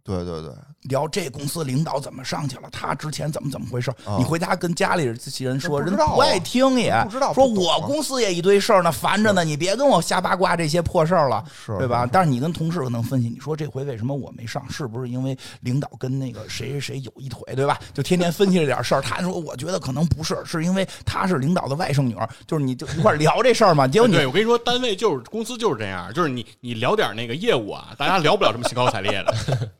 [0.03, 3.89] 对对对，聊这公司领导怎么上去了，他之前怎么怎么回事？
[4.05, 12.09] 啊你回家跟家里这些人说，人不爱听也不知道说我公司也一堆事儿呢，烦着呢，你别跟我瞎八卦这些破事儿了，是对吧是？
[12.11, 14.61] 但是你跟同事可能分析，你说这回为什么我没上？
[14.69, 17.79] 是不是因为领导跟那个谁谁谁有一腿，对吧？
[17.93, 19.01] 就天天分析这点事儿。
[19.01, 23.87] 他说，我觉得可能不是，是因为他是领导的外甥女儿，就是你就一块儿聊这事儿嘛。
[23.87, 29.33] 结果你对，我跟你说，单位就是公司就是这样，就是你你聊点那个业务啊，大家聊不了这么兴高采烈的。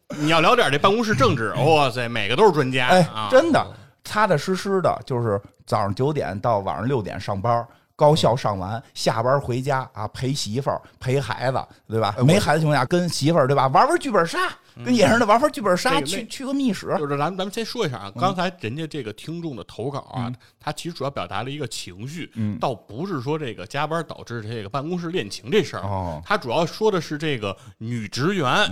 [0.10, 3.66] 你要聊点这办公室政治， 哇塞，每个都是专家哎啊，，真的
[4.04, 7.66] 踏踏实实的，就是早上九点到晚上六点上班。
[8.04, 12.14] 高校上完，下班回家啊，陪媳妇儿、陪孩子，对吧？
[12.26, 13.68] 没孩子情况下，跟媳妇儿对吧？
[13.68, 14.40] 玩玩剧本杀，
[14.84, 18.06] 跟野人的玩玩剧本杀，去去个密室，就是咱们咱们先说一下嗯。
[18.08, 22.60] 啊，刚才人家这个听众的投稿啊，他其实主要表达了一个情绪，嗯。
[22.60, 26.22] 倒不是说这个加班导致这个办公室恋情这事儿，哦。
[26.26, 28.70] 他主要说的是这个女职员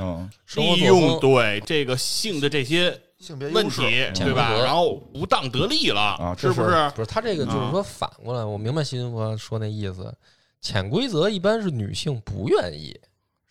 [0.57, 4.51] 利用对这个性的这些性别问优势题，对吧？
[4.51, 6.91] 然后不当得利了，啊是是不是？
[6.95, 10.13] 不是他这个就是说反过来，我明白新哥说那意思。
[10.59, 12.95] 潜规则一般是女性不愿意，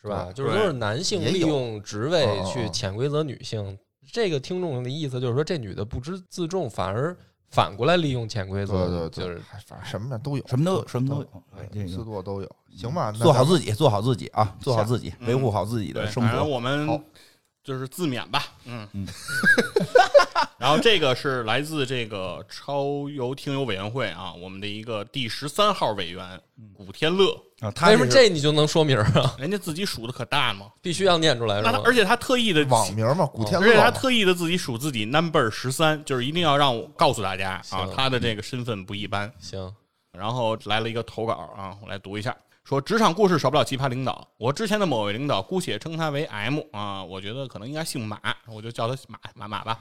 [0.01, 0.31] 是吧？
[0.35, 3.77] 就是都是男性利用职位去哦潜规则女性。
[4.13, 7.17] 这个听众的意思就是说，这女的不知自重，反而
[7.51, 11.29] 反过来利用潜规则，对对，就是哎反正什么的都有，什么都有，什么都有。
[11.57, 13.13] 哎，这四个座都有，行吧？
[13.13, 16.45] 那做好自己，做好自己啊，做好自己，嗯维护好自己，的生活。
[16.45, 17.01] 我们好
[17.71, 19.07] 就是自勉吧，嗯嗯。
[20.59, 26.39] 然后这个是来自这个超游听友委员会啊，我们的一个第十三号委员
[26.75, 29.37] 古天乐，啊，他为什么这你就能说名儿啊？
[29.39, 31.71] 人家自己数的可大嘛，必须要念出来是吗？
[31.71, 39.33] 那他而且他特意的网名嘛，古天乐而且他，特意的自己数自己 number 十三，就是一定要让我告诉大家啊，他的这个身份不一般。
[39.39, 39.73] 行，
[40.13, 42.37] 然后来了一个投稿啊，我来读一下，
[42.71, 44.25] 说职场故事少不了奇葩领导。
[44.37, 49.77] 我之前的某位领导，姑且称他为 M 啊，我觉得可能应该姓马，我就叫他马马马吧，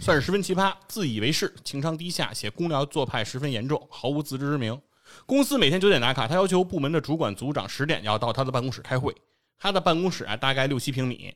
[0.00, 4.80] 算是十分奇葩，自以为是，情商低下，且公僚做派十分严重，毫无自知之明。
[5.26, 9.12] 公司每天九点打卡，他要求部门的主管组长十点要到他的办公室开会。
[9.58, 11.34] 他的办公室啊，大概六七平米，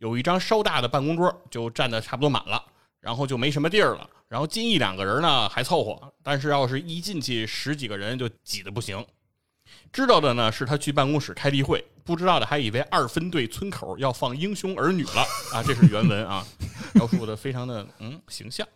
[0.00, 2.62] 有一张稍大的办公桌，就占的差不多满了。
[3.00, 4.06] 然后就没什么地儿了。
[4.28, 9.02] 然后进一两个人呢还凑合，但是要是一进去十几个人就挤得不行。
[9.92, 15.62] 知道的呢是他去办公室开例会，不知道的还以为二分队村口要放《英雄儿女》了啊！
[15.62, 16.44] 这是原文啊，
[16.94, 18.66] 描述的非常的嗯形象。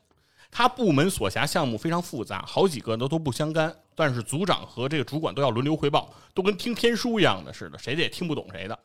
[0.51, 8.79] 他部门所辖项目非常复杂，好几个都都不相干，但是组长和这个主管都要轮流汇报，都跟听天书一样的似的，谁的也听不懂谁的。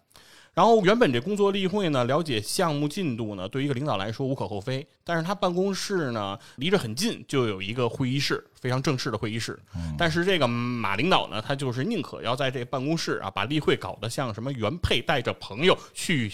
[0.53, 4.85] 然后原本这工作例会呢，了解项目进度呢，对于一个领导来说无可厚非。
[5.03, 9.57] 但是他办公室呢离着很近，就有一个会议室，非常正式的会议室。
[9.97, 16.31] 但是这个马领导呢，他就是宁可要在这办公室啊，把例会搞得像什么原配带着朋友去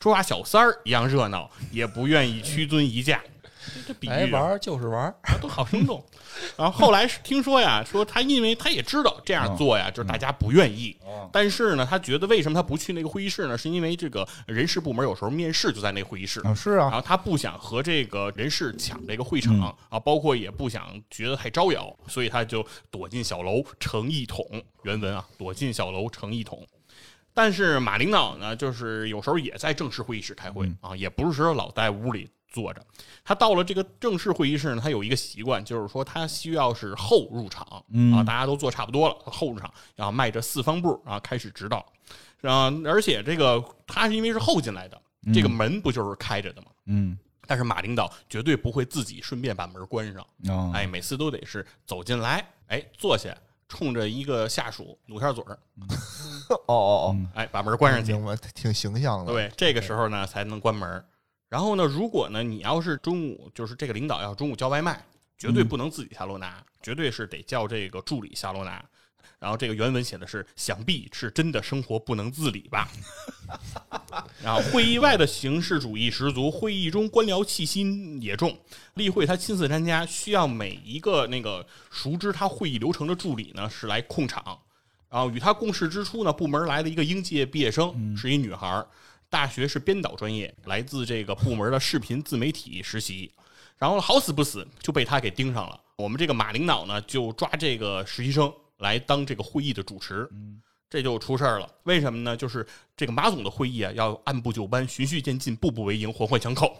[0.00, 3.22] 抓小三儿一样热闹，也不愿意屈尊一驾。
[3.74, 6.04] 这这比喻玩儿就是玩都好生动。
[6.56, 10.96] 然后后来是听说呀，说他因为他也知道这样做呀，就是大家不愿意。
[11.32, 13.58] 但是呢，他觉得为什么他不去那个会议室呢？
[13.58, 16.40] 是因为这个人事部门有时候面试就在那个会议室。
[16.40, 24.44] 啊，是啊，然后他不想和这个人事抢这个会场、啊，包括也不想觉得太招摇，所以他就躲进小楼成一统。
[24.84, 26.66] 原文啊，躲进小楼成一统。
[27.34, 32.84] 但是马领导呢，就是有时候也在正式会议室开会、啊，也不是说老在屋里坐着。
[33.24, 37.64] 他到了这个正式会议室呢，他有一个习惯，就是说他需要是后入场、
[38.12, 41.78] 啊，大家都坐差不多了，后入场，然后迈着四方步啊开始指导。
[42.42, 45.00] 啊，而且这个他是因为是后进来的，
[45.32, 46.68] 这个门不就是开着的吗？
[46.86, 50.22] 嗯但是马领导绝对不会自己顺便把门关上，
[50.54, 53.36] 啊，哎，每次都得是走进来，哎，坐下，
[53.68, 55.58] 冲着一个下属努下嘴儿，
[56.68, 56.74] 哦哦
[57.08, 58.12] 哦，哎，把门关上去。
[58.54, 59.32] 挺形象的。
[59.32, 61.04] 对，这个时候呢才能关门。
[61.50, 65.04] 然后呢，如果呢你要是中午，就是这个领导要中午叫外卖，
[65.36, 68.82] 绝对不能自己下楼拿，绝对是得叫这个助理下楼拿。
[69.40, 72.88] 然后这个原文写的是，想必是真的生活不能自理吧。
[74.42, 78.56] 然后会议外的形式主义十足，会议中官僚气息也重。
[78.94, 84.56] 例会他亲自参加，需要每一个那个熟知他会议流程的助理呢是来控场。
[85.08, 88.86] 然后与他共事之初呢，部门来了一个应届毕业生，是一女孩儿，
[89.30, 93.32] 大学是编导专业，来自这个部门的视频自媒体实习。
[93.78, 95.80] 然后好死不死就被他给盯上了。
[95.96, 100.28] 我们这个马领导呢，就抓这个实习生来当这个会议的主持。
[100.90, 101.70] 这就出事儿了。
[101.84, 102.36] 为什么呢？
[102.36, 102.66] 就是
[102.96, 106.76] 这个马总的会议啊，要按部就班、循序渐进、步步为营、环环相扣。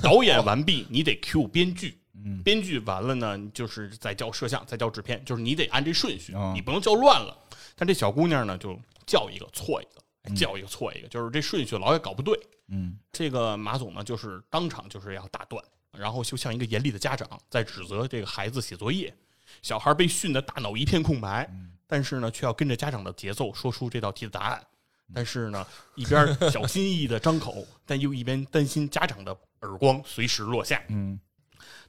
[0.00, 1.98] 导演完毕，你得 Q 编剧。
[2.22, 7.36] 嗯编剧完了呢，就是再叫摄像，再叫制片，就是你得按这顺序，哦你不能叫乱了。
[7.74, 10.04] 但这小姑娘呢，就叫一个错一个，嗯
[10.36, 12.38] 叫一个错一个，就是这顺序老也搞不对。
[12.68, 15.62] 嗯这个马总呢，就是当场就是要打断，
[15.92, 19.12] 然后就像一个严厉的家长在指责这个孩子写作业。
[19.62, 21.50] 小孩被训得大脑一片空白，
[21.86, 24.64] 但是呢，却要跟着家长的节奏说出这道题的答案。
[25.12, 25.66] 但是呢，
[25.96, 30.80] 一边小心翼翼的张口，但又一边担心家长的耳光随时落下。
[30.88, 31.18] 嗯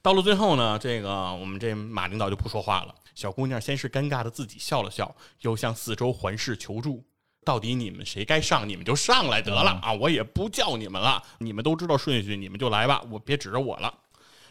[0.02, 2.92] 到了最后呢，这个我们这马领导就不说话了。
[3.14, 7.04] 小姑娘先是尴尬的自己笑了笑，又向四周环视求助。
[7.44, 9.92] 到底你们谁该上，你们就上来得了啊！
[9.92, 13.92] 我也不叫你们了，你们都知道顺序，你们就来吧，我别指着我了。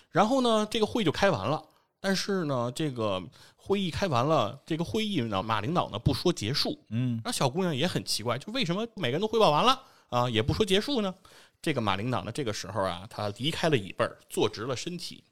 [0.10, 1.64] 然后呢，这个会就开完了。
[2.00, 3.22] 但是呢，这个
[3.56, 11.14] 会议开完了，这个会议呢，马领导呢不说结束，嗯那小姑娘也很奇怪，就为什么每个人都汇报完了啊，也不说结束呢？
[11.62, 15.24] 这个马领导呢，这个时候啊，他离开了椅背儿，坐直了身体，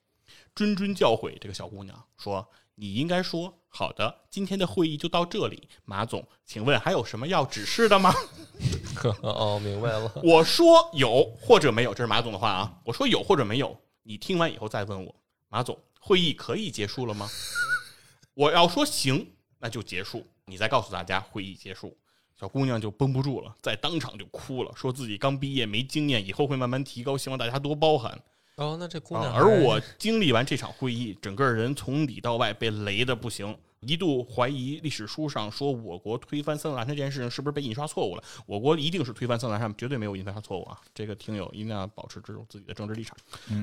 [0.55, 2.47] 谆谆教诲这个小姑娘说
[2.79, 5.67] ：“你应该说好的，今天的会议就到这里。
[5.83, 8.13] 马总，请问还有什么要指示的吗？”
[9.21, 10.09] 哦，明白了。
[10.23, 12.79] 我说有或者没有，这是马总的话啊。
[12.85, 15.13] 我说有或者没有，你听完以后再问我，
[15.49, 17.29] 马总，会议可以结束了吗？
[18.33, 20.25] 我要说行，那就结束。
[20.45, 21.97] 你再告诉大家会议结束。
[22.39, 28.17] 小姑娘就绷不住了，在当场就哭了，说自己刚毕业没经验，以后会慢慢提高，希望大家多包涵。
[28.59, 38.23] 哦，那这姑娘还，而我经历完这场会议，整个人从里到外被雷的不行，一度怀疑历史书上说我国推翻三座大山这件事情是不是被印刷错误了。
[38.45, 40.77] 我国一定是推翻三座大山，绝对没有印刷错误啊！
[40.93, 43.15] 这个听友一定要保持这种自己的政治立场。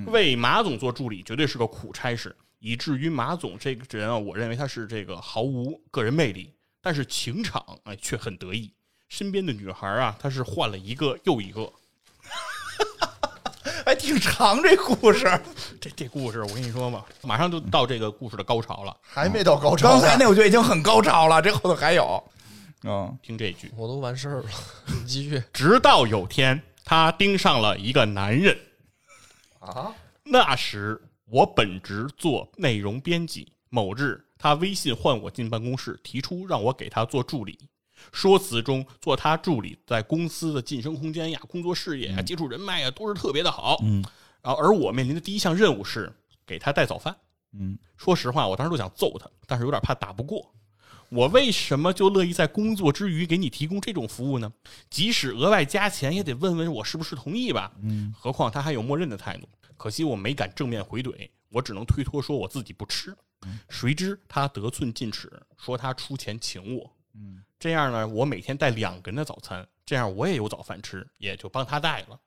[0.07, 8.73] 为马总做助理绝对是个苦差事，以至于马总这个人啊，我认为他是这个毫无个人魅力，但是情场哎却很得意。
[9.11, 11.71] 身边的女孩啊，他是换了一个又一个。
[13.87, 15.41] 还挺长这故事。
[15.81, 18.97] 这这故事我跟你说嘛，马上就到这个故事的高潮了。
[19.01, 20.01] 还没到高潮呢。
[20.01, 22.21] 刚才那我觉得已经很高潮了，这后头还有。
[22.83, 24.49] 嗯听这句，我都完事儿了，
[24.87, 25.41] 你继续。
[25.53, 28.57] 直到有天，他盯上了一个男人。
[29.61, 37.57] 啊， 那时我本职做内容编辑，某日他微信唤我进办公室，提出让我给他做助理。
[38.13, 43.79] 说辞中，做他助理在公司的晋升空间呀、工作视野呀、接触人脉呀，都是特别的好。
[43.83, 44.05] 嗯
[44.43, 46.13] 然后，而我面临的第一项任务是
[46.47, 47.17] 给他带早饭。
[47.53, 50.55] 嗯说实话，我当时都想揍他，但是有点怕打不过。
[51.09, 54.53] 我为什么就乐意在工作之余给你提供这种服务呢？
[54.91, 57.73] 即使额外加钱，也得问问我是不是同意吧。
[57.81, 63.17] 嗯何况他还有默认的态度，可惜我没敢正面回怼，我只能推脱说我自己不吃。
[63.69, 66.93] 谁知他得寸进尺，说他出钱请我。
[67.15, 72.21] 嗯这样呢，我每天带两个人的早餐，这样我也有早饭吃，也就帮他带了。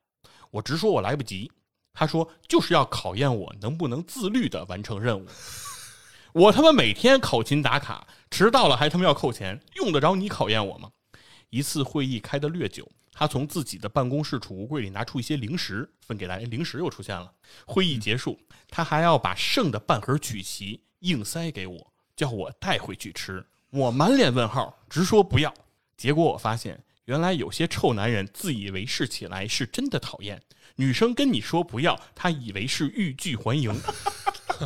[0.52, 1.52] 我直说我来不及，
[1.94, 5.28] 他说就是要考验我能不能自律的完成任务。
[6.34, 10.92] 我他妈每天考勤打卡，迟到了还他妈要扣钱，用得着你考验我吗？
[11.50, 17.32] 一次会议开得略久，他从自己的办公室储物柜里拿出一些零食分给大家，零食又出现了。
[17.66, 23.46] 会议结束，他还要把剩的半盒曲奇硬塞给我，叫我带回去吃。
[23.72, 25.54] 我满脸问号，直说不要。
[25.96, 30.42] 结果我发现，原来有些臭男人自以为是起来是真的讨厌。
[30.76, 33.72] 女生跟你说不要，他以为是欲拒还迎。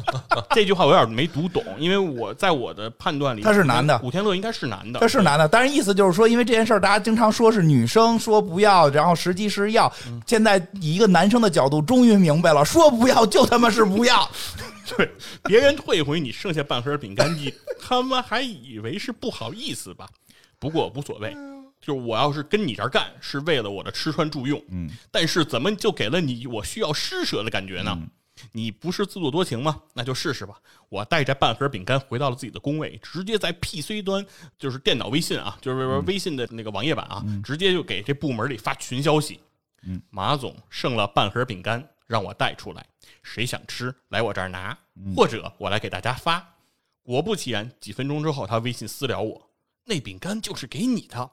[0.51, 9.91] 这句话我有点没读懂，因为我在我的判断里，他是男的古天乐应该是男的，他是男的，但是意思就是说，因为这件事儿，大家经常说是女生说不要，然后实际是要。
[10.25, 14.29] 现在以一个男生的角度，终于明白了，说不要就他妈是不要。
[14.97, 15.09] 对，
[15.43, 20.07] 别人退回你剩下半盒饼干，机他妈还以为是不好意思吧？
[20.59, 21.35] 不过无所谓，
[21.81, 27.97] 就是我要是跟你这儿干，是为了我的吃穿住用，嗯，但是怎么就给了你我需要施舍的感觉呢？
[28.51, 29.81] 你不是自作多情吗？
[29.93, 30.59] 那就试试吧。
[30.89, 34.25] 我带着半盒饼干回到了自己的工位，直接在 PC 端，
[34.59, 39.39] 就是电脑微信啊，就是微信的那个网页版啊，直接就给这部门里发群消息。
[39.85, 42.85] 嗯，马总剩了半盒饼干，让我带出来，
[43.21, 44.77] 谁想吃来我这儿拿，
[45.15, 46.55] 或者我来给大家发。
[47.01, 49.49] 果不其然，几分钟之后，他微信私聊我，
[49.85, 51.31] 那饼干就是给你的，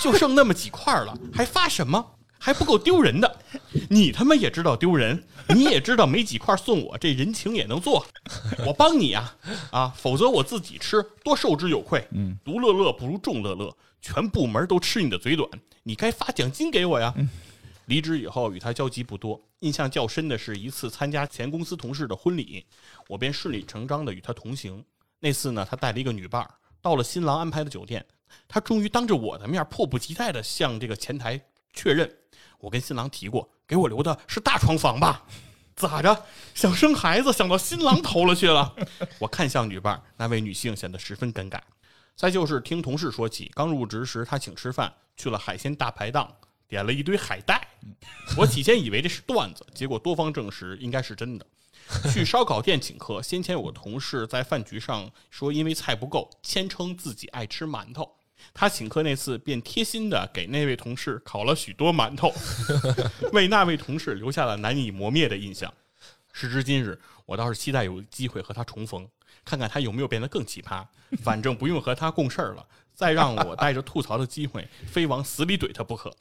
[0.00, 2.17] 就剩那么几块了，还发什么？
[2.38, 3.36] 还不够丢人的，
[3.90, 8.06] 你他妈也知道丢人，你也知道没几块送我，这人情也能做，
[8.66, 9.36] 我帮你啊
[9.70, 12.06] 啊，否则我自己吃多受之有愧。
[12.12, 15.48] 嗯，独乐乐不如众乐乐，全部门都吃你的嘴短，
[15.82, 17.14] 你该发奖金给我呀。
[17.86, 22.64] 离职以后与他交集不多，印象较深的是一次参加前公司同事的婚礼，
[23.08, 24.84] 我便顺理成章的与他同行。
[25.20, 26.50] 那次呢，他带了一个女伴儿，
[26.82, 28.04] 到了新郎安排的酒店，
[28.46, 31.40] 他终于当着我的面迫不及待的向这个前台
[31.72, 32.14] 确认，
[32.58, 35.24] 我跟新郎提过，给我留的是大床房吧？
[35.76, 36.24] 咋着？
[36.54, 38.74] 想生孩子，想到新郎头了去了？
[39.20, 41.60] 我看向女伴，那位女性显得十分尴尬。
[42.16, 46.28] 再就是听同事说起，刚入职时他请吃饭，去了海鲜大排档，
[46.66, 47.68] 点了一堆海带。
[48.36, 51.46] 我起先以为这是段子，结果多方证实应该是真的。
[52.12, 58.17] 去烧烤店请客，先前有个同事在饭局上说，因为菜不够，谦称自己爱吃馒头。
[58.52, 62.32] 他请客那次便贴心的给那位同事烤了许多馒头，
[63.32, 65.72] 为那位同事留下了难以磨灭的印象。
[66.32, 69.08] 时至今日，我倒是期待有机会和他重逢，
[69.44, 70.84] 看看他有没有变得更奇葩。
[71.22, 72.64] 反正不用和他共事儿了，
[72.94, 76.12] 再让我带着吐槽的机会，非往死里怼他不可。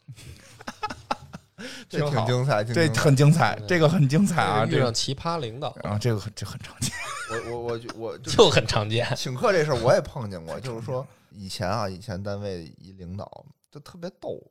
[1.90, 4.66] 这挺精彩，这很精彩，这个很精彩啊！
[4.66, 6.92] 遇这个上奇葩领导啊，这个很这很常见。
[7.30, 9.12] 我我我就我就就很常见。
[9.16, 11.06] 请客这事儿我也碰见过，就是说
[11.38, 14.42] 以前啊，以前单位一领导就特别逗，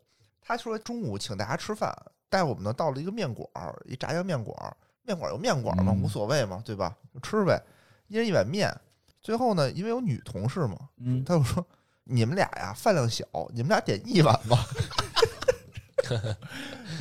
[0.40, 1.92] 他说中午请大家吃饭，
[2.28, 6.96] 带我们呢到了一个面馆儿，一炸酱面馆儿，面馆儿有面馆儿嘛，嗯无所谓嘛，对吧？
[7.12, 7.60] 就吃呗，
[8.06, 8.72] 一人一碗面。
[9.20, 11.66] 最后呢，因为有女同事嘛，嗯，他就说
[12.04, 14.64] 你们俩呀饭量小，你们俩点一碗吧。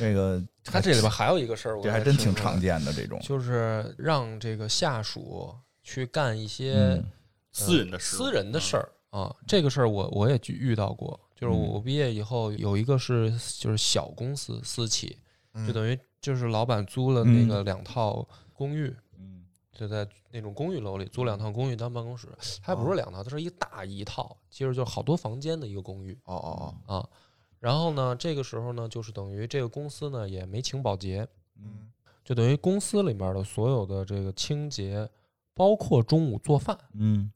[0.00, 3.20] 那个他这里边还有一个事儿，我这还真挺常见的这种。
[3.22, 7.04] 就是让这个下属去干一些嗯
[7.52, 9.34] 私人的事，私人的事儿啊。
[9.46, 11.56] 这个事儿我我也遇遇到过，就是嗯。
[11.56, 15.08] 我毕业以后有一个是就是小公司私企，
[15.54, 15.72] 就嗯。
[15.72, 19.44] 等于就是老板租了那个两套公寓，嗯。
[19.72, 22.28] 就在那种公寓楼里租两套公寓当办公室，
[22.62, 26.96] 它还不是两套，它是一大一套，其实就是好多房间的一个公寓哦哦哦。
[26.96, 27.08] 啊。
[27.58, 31.26] 然后呢，这个时候呢，就是等于这个公司呢也没请保洁，
[31.58, 31.90] 嗯。
[32.24, 35.08] 就等于公司里面的所有的这个清洁，
[35.54, 37.30] 包括中午做饭嗯。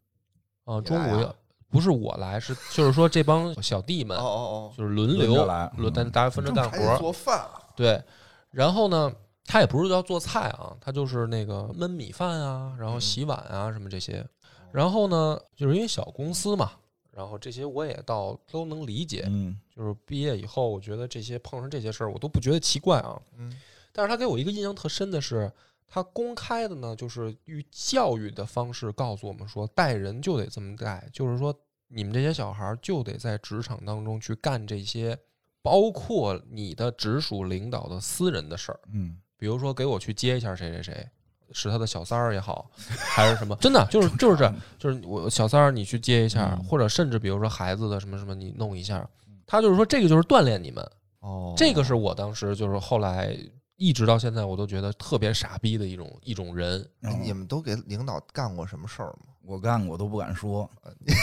[0.64, 1.35] 啊中午要
[1.71, 8.03] 不是我来，是就是说这帮小弟们哦哦哦，就是轮流来轮，嗯大大家分着干活儿，做饭啊，对。
[8.51, 9.12] 然后呢，
[9.45, 14.27] 他也不是要做菜啊，他就是那个焖米饭啊，然后嗯洗碗啊什么这些。
[14.73, 16.73] 然后呢，就是因为小公司嘛，
[17.12, 19.25] 然后这些我也倒都能理解。
[19.29, 23.16] 嗯就是毕业以后，我觉得这些碰上这些事儿，我都不觉得奇怪啊。
[23.39, 23.57] 嗯
[23.93, 25.51] 但是他给我一个印象特深的是，
[25.91, 31.53] 他公开的呢，就是以教育的方式告诉我们说，带人就得这么带，就是说
[31.88, 35.18] 你们这些小孩儿就得在职场当中去干这些，
[35.61, 41.09] 包括你的直属领导的私人的事儿，嗯比如说给我去接一下谁谁谁。
[41.53, 43.57] 是他的小三儿也好，还是什么？
[43.61, 49.05] 真的就是就是这，就是我小三儿，你去接一下，嗯或者甚至比如说孩子的什么什么，你弄一下。
[49.49, 50.88] 他就是说这个就是锻炼你们，
[51.18, 53.36] 哦，这个是我当时就是后来
[53.81, 56.87] 一直到现在我都觉得特别傻逼的一种一种人。
[57.01, 59.33] 哎你们都给领导干过什么事儿吗？
[59.43, 60.70] 我干过都不敢说，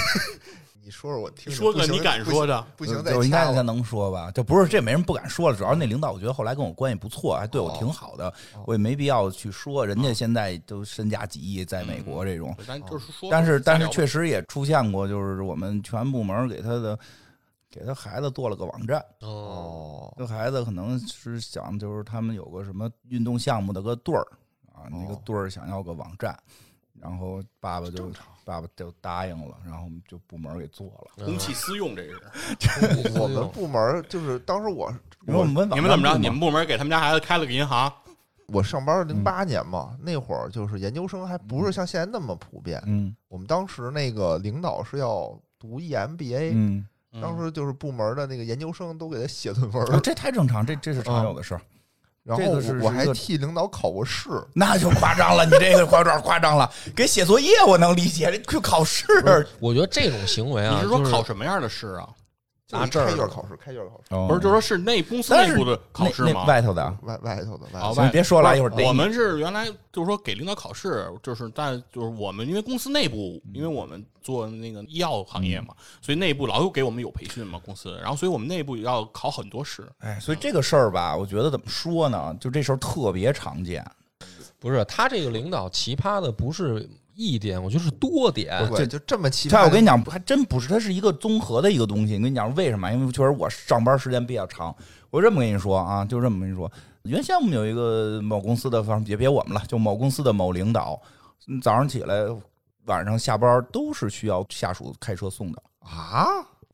[0.83, 1.53] 你说说我听听。
[1.53, 4.31] 说不行个你敢说的，不行，不行再就应该才掐了能说吧。
[4.31, 9.85] 就不是这没人不敢说了，主要是那领导我觉得后来跟我关系不错，还对我挺好的，哦我也没必要去说。
[9.85, 16.97] 人家现在都身价几亿，在美国这种，咱就是说，但是但是确实也出现过，就是我们全部门给他的
[17.69, 24.25] 给他孩子做了个网站，哦，哦，这孩子可能是想就是他们有个什么运动项目的个队儿
[24.73, 25.21] 啊，那个哦。
[25.25, 26.37] 队儿想要个网站，
[26.99, 28.11] 然后爸爸就
[28.45, 31.25] 爸爸就答应了，然后我们就部门给做了。
[31.25, 32.11] 公器私用，这是
[33.13, 34.91] 嗯 我们部门就是当时我
[35.27, 36.17] 我们你们怎么着？
[36.17, 37.91] 你们部门给他们家孩子开了个银行，
[38.47, 42.81] 我上班嗯零八年嘛，那会儿就是研究生还不是像现在那么普遍。
[42.85, 43.13] 嗯。
[43.27, 46.87] 我们当时那个领导是要读 E EMBA，、嗯，嗯
[47.21, 51.61] 当时就是部门的那个研究生都给他写论文了，啊这太正常，这这是常有的事儿。
[52.23, 54.29] 然后我我还替领导考过试。
[54.53, 56.69] 那就夸张了，你这个夸张夸张了。
[56.93, 59.05] 给写作业我能理解，这去考试，
[59.59, 62.09] 我觉得这种行为啊，你是说考什么样的试啊？
[62.67, 66.45] 就是拿证儿开卷考试，开卷考试，不不是，就说是内公司内部的考试那那吗？
[66.45, 68.01] 外头的啊，外外头的外哦头的。
[68.01, 79.87] 行别说了，一会儿我们是原来就是说给领导考试，就是但就是我们因为公司内部，嗯因为我们做那个医药行业嘛，所以内部老有给我们有培训嘛，公司，然后所以我们内部要考很多试。
[79.99, 82.35] 哎，所以这个事儿吧，我觉得怎么说呢？
[82.37, 83.85] 就这事儿特别常见。
[84.59, 88.55] 不是他这个领导奇葩的不是一点，我觉得是多点。
[88.69, 89.65] 对，就这么奇葩。
[89.65, 92.13] 我跟你讲，还真不是，它是一个综合的一个东西。
[92.15, 92.91] 我跟你讲为什么？
[92.91, 94.73] 因为确实我上班时间比较长。
[95.09, 96.71] 我这么跟你说啊，就这么跟你说，
[97.03, 101.01] 原先我们有一个某公司的，反正也别我们了，就某公司的某领导，
[101.47, 102.25] 嗯早上起来、
[102.85, 105.63] 晚上下班都是需要下属开车送的。
[105.79, 106.27] 啊，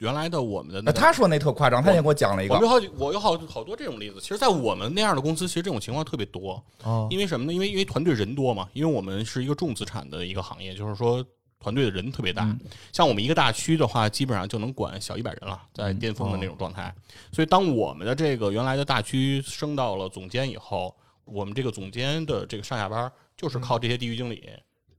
[0.04, 4.20] 原来的我们的那个他说那特夸张，他也给我讲了一个我有好几，我有好好多这种例子。
[4.20, 6.62] 其实，在我们那样的公司，其实这种情况特别多。
[6.84, 7.54] 哦因为什么呢？
[7.54, 11.26] 因为因为团队人多嘛，因为我们是一个重资产的一个行业，就是说
[11.58, 12.44] 团队的人特别大。
[12.44, 12.60] 嗯
[12.92, 16.94] 像我们一个大区的话，基本上就能管小一百人了，在嗯巅峰的那哦种状态。
[17.32, 20.94] 所以，当我们的这个原来的大区升到了总监以后，
[21.24, 24.50] 我们这个总监的这个上下班就是靠这些地域经理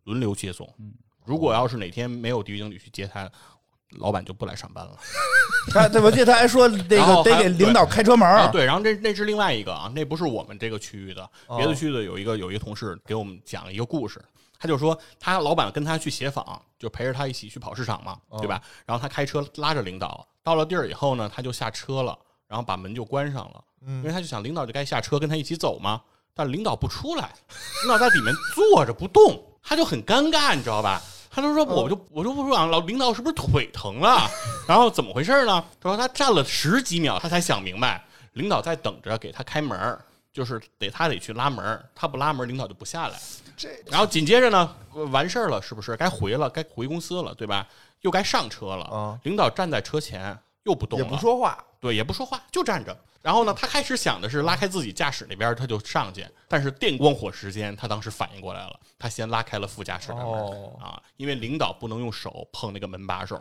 [0.05, 0.67] 轮流接送。
[0.79, 0.95] 嗯
[1.27, 3.27] 如果要是哪天没有地域经理去接他，
[3.99, 4.93] 老板就不来上班了。
[5.71, 14.23] 他对我记得他还说这然后还个得给领导开车门啊，对，然后这那是另外一个啊，那不是我们这个区域的，哦别的区域的有一个有一个同事给我们讲了一个故事，
[14.59, 18.61] 他就说他老板跟他去协访，就陪着他一起去跑市场嘛，哦对吧？
[18.85, 26.03] 然后他开车拉着领导到了地儿以后呢，他就下车了，然后把门就关上了，因为他就想领导就该下车跟他一起走嘛，
[26.35, 27.33] 但领导不出来，
[27.83, 31.01] 领导在里面坐着不动，他就很尴尬，你知道吧？
[31.35, 34.31] 他就说，我就我就不说啊，老领导是不是腿疼了？
[34.69, 35.65] 然后怎么回事呢？
[35.81, 38.05] 他说他站了十几秒，他才想明白，
[38.35, 40.01] 领导在等着给他开门儿，
[40.33, 43.19] 就是得他得去拉门儿，他不拉门儿，领导就不下来。
[43.57, 46.49] 这然后紧接着呢，呃完事儿了，是不是该回了？
[46.51, 47.67] 该回公司了，对吧？
[48.03, 48.85] 又该上车了。
[48.85, 52.97] 啊领导站在车前又不动也，不说话，对，也不说话，就站着。
[53.23, 56.27] 然后呢，他开始想的是拉开自己驾驶那边，他就上去。
[56.47, 63.37] 但是电光火石间，他当时反应过来了，他先拉开了副驾驶的门、哦啊，因为领导不能用手碰那个门把手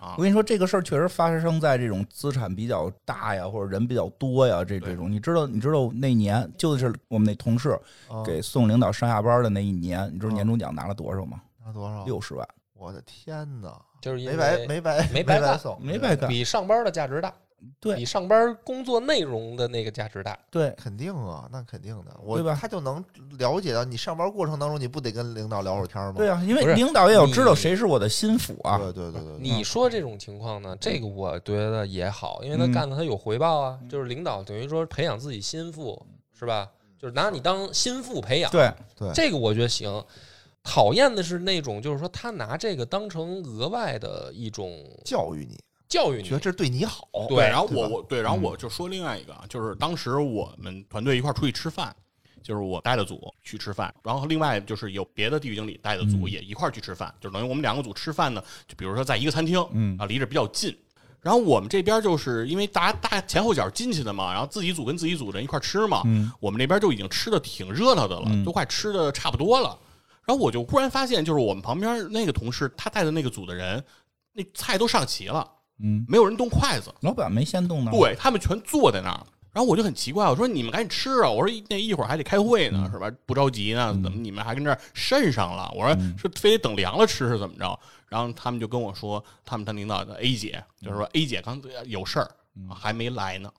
[0.00, 0.22] 啊我。
[0.22, 5.08] 跟你说，这个事儿确实发生在这种资产比较大呀，或者人比较多呀，这这种。
[5.08, 7.70] 你知道，你知道那年就是我们那同事
[8.08, 11.40] 啊给送领导上下班的那一年，你知道啊年终奖拿了多少吗？
[11.64, 12.04] 拿多少？
[12.04, 12.48] 六十万，
[12.78, 13.76] 我的天哪！
[14.00, 16.28] 就是因没白为没白没白干没白干。
[16.28, 17.34] 比上班的价值大，
[17.80, 20.38] 对比上班工作内容的那个价值大。
[20.50, 23.04] 对，肯定啊，那肯定的，我对吧他就能
[23.36, 26.14] 了解到你上班过程当中，你不得跟领导聊会儿天吗？
[26.16, 28.78] 对啊，因为不是领导也要知道你谁是我的心腹啊。
[28.78, 36.00] 对对对对对，你说这种情况呢，这个我觉得也好，因为他嗯干的他有回报啊，就是领导等于说培养自己心腹，
[36.38, 36.68] 是吧？
[36.96, 40.04] 就是拿你当心腹培养，对，对这个我觉得行。
[40.70, 45.58] 讨厌的是那种，就是说他拿这个当成额外的一种教育你，
[45.88, 46.28] 教育你。
[46.28, 47.08] 觉得，这对你好。
[47.26, 47.38] 对。
[47.38, 48.42] 然后我我对，然后嗯。
[48.42, 51.96] 我就说另外一个啊，就是当时我们团队一块儿出去吃饭，
[52.42, 56.30] 就是我带的组去吃饭，然后另外就是有别的地域经理带的组嗯。
[56.30, 59.96] 也一块儿去吃饭，就等于我们两个组吃饭呢，就比如说在一个餐厅，嗯。
[59.98, 60.76] 啊，离着比较近。
[61.22, 66.30] 然后我们这边就是因为大家大家前后脚进去的嘛，然后自己组跟自己组人一块儿吃嘛，嗯。
[66.40, 68.44] 我们那边就已经吃的挺热闹的了，嗯。
[68.44, 69.78] 都快吃的差不多了。
[70.28, 73.82] 然后我就忽然发现，就是我们旁边那个同事他带的那个组的人，
[74.34, 76.94] 那菜都上齐了，嗯，没有人动筷子。
[77.00, 77.90] 老板没先动呢。
[77.90, 79.26] 对他们全坐在那儿。
[79.54, 81.30] 然后我就很奇怪，我说你们赶紧吃啊！
[81.30, 83.10] 我说那一会儿还得开会呢，是吧？
[83.24, 85.72] 不着急呢，怎么你们还跟这儿渗上了？
[85.74, 87.80] 我说是非得等凉了吃是怎么着？
[88.06, 92.30] 然后他们就跟我说，他们他领导的 A 姐就是说 A 姐刚有事儿，
[92.68, 93.50] 啊还没来呢。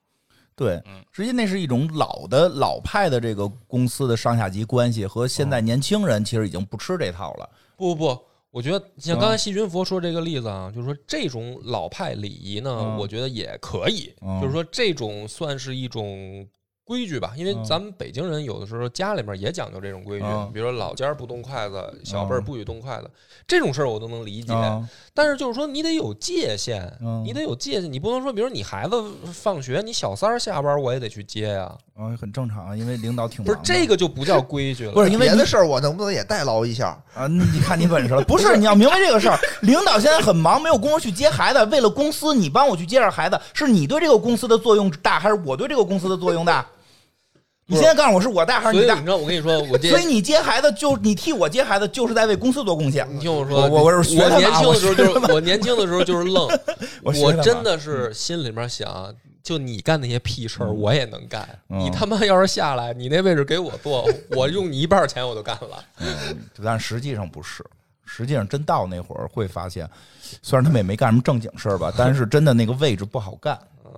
[0.60, 7.50] 对嗯，实际那是一种老的老派的这个公司的上下级关系，和现在年轻人其实已经不吃这套了。
[7.78, 9.20] 不不不，我觉得像嗯。
[9.20, 12.98] 刚才细菌佛说这个例子啊，就是说这种老派礼仪呢，嗯。
[12.98, 14.42] 我觉得也可以，嗯。
[14.42, 16.46] 就是说这种算是一种
[16.90, 23.08] 规矩吧，因为嗯咱们北京人有的时候家里面也讲究这种规矩，嗯比如说老家儿不动筷子，小辈儿不许动筷子，
[23.48, 24.52] 这种事儿我都能理解。
[24.52, 24.84] 啊
[25.14, 36.98] 但是就是说你得有界限，嗯你得有界限，你不能说，比如你孩子放学，你小三儿下班我也得去接呀，啊，很正常啊，因为领导挺不是这个就不叫规矩了，不是因为你别的事儿我能不能也代劳一下？
[37.14, 38.24] 啊，你看你本事了。
[38.24, 41.64] 不是，你要明白这个事儿，领导现在很忙，没有工夫去接孩子。
[41.66, 46.66] 为了公司，你帮我去接点孩子，是你对这个公司的作用大，还是我对这个公司的作用大？
[47.70, 49.08] 你现在告诉我是我带还是你带你知？
[49.08, 53.08] 道，我跟你说，我这 所以你接孩子就你替我接孩子，就是在为公司做贡献。
[53.14, 56.50] 你听我说，我我我年轻的时候就是我年轻的时候就是愣，
[57.04, 59.14] 我真的是心里面想，
[59.44, 61.48] 就你干那些屁事儿，我也能干。
[61.70, 65.84] 嗯你他妈要是下来，你那位置给我坐，我用你一半钱我都干了。
[66.64, 67.64] 但实际上不是，
[68.04, 69.88] 实际上真到那会儿会发现，
[70.42, 73.58] 虽然他们也没干什么正经事儿吧，但是真的那个位置不好干。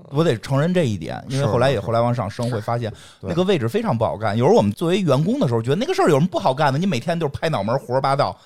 [0.10, 4.38] 我得承认这一点，因为后来也后来往上升，会发现那个位置非常不好干。
[4.38, 6.80] 有时候我们作为员工的时候，觉得那个事儿有什么不好干的？
[6.80, 8.38] 你每天就是拍脑门胡说八道，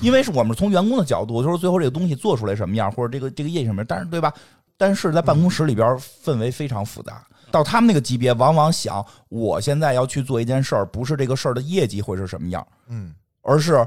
[0.00, 4.32] 因为是我们从员工的角度，就是最后这个东西做出来什么样，或者这个这个业绩什么样，但是对吧？
[4.76, 7.24] 但是在办公室里边氛围非常复杂。
[7.50, 13.86] 到他们那个级别，往往想我现在要去做一件事儿，不是这个事儿的业绩会是什么样，嗯，而是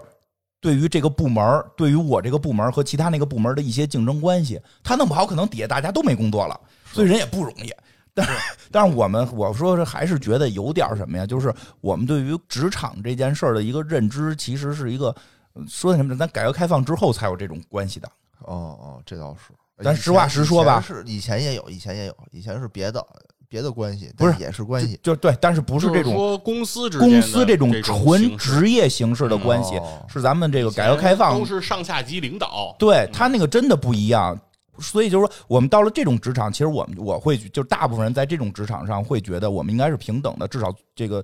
[0.61, 4.57] 对于这个部门，对于我这个部门和其他那个部门的一些竞争关系。
[4.82, 6.57] 他弄不好，可能底下大家都没工作了，
[6.91, 7.71] 所以人也不容易。
[8.13, 8.33] 但是，
[8.71, 11.25] 但是我们我说是还是觉得有点什么呀？
[11.25, 15.15] 就是我们对于职场这件事儿的一个认知，其实是一个
[15.53, 16.17] 呃说的什么？
[16.17, 18.07] 咱改革开放之后才有这种关系的。
[18.39, 19.53] 哦哦，这倒是。
[19.83, 23.05] 咱实话实说吧以前是以前也有，以前也有，以前是别的
[23.47, 34.35] 别的关系，不是也是关系，就对，但是不是这种是说公司公司这种纯职业形式的关系，哦是咱们这个改革开放都是上下级领导，对他那个真的不一样。
[34.80, 41.23] 所以就是说，我们到了这种职场，其实我们我会就是大部分人在这种职场上会觉得我们应该是平等的，至少这个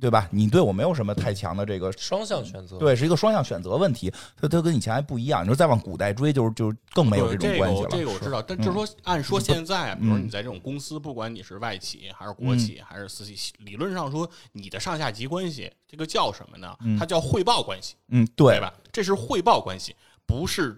[0.00, 0.28] 对吧？
[0.30, 5.42] 你对我没有什么太强的这个双向选择。，对，是一个双向选择问题，它它跟以前还不一样。
[5.42, 7.88] 你说再往古代追，就是就是更没有这种关系了。
[7.90, 16.76] 这个我这个我知道，但就是说，按说现在，比如说你在这种公司，不管你是外企还是国企还是私企，理论上说，你的上下级关系，这个叫什么呢？
[16.98, 18.74] 它叫汇报关系，嗯，对，对吧？
[18.92, 19.94] 这是汇报关系，
[20.26, 20.76] 不是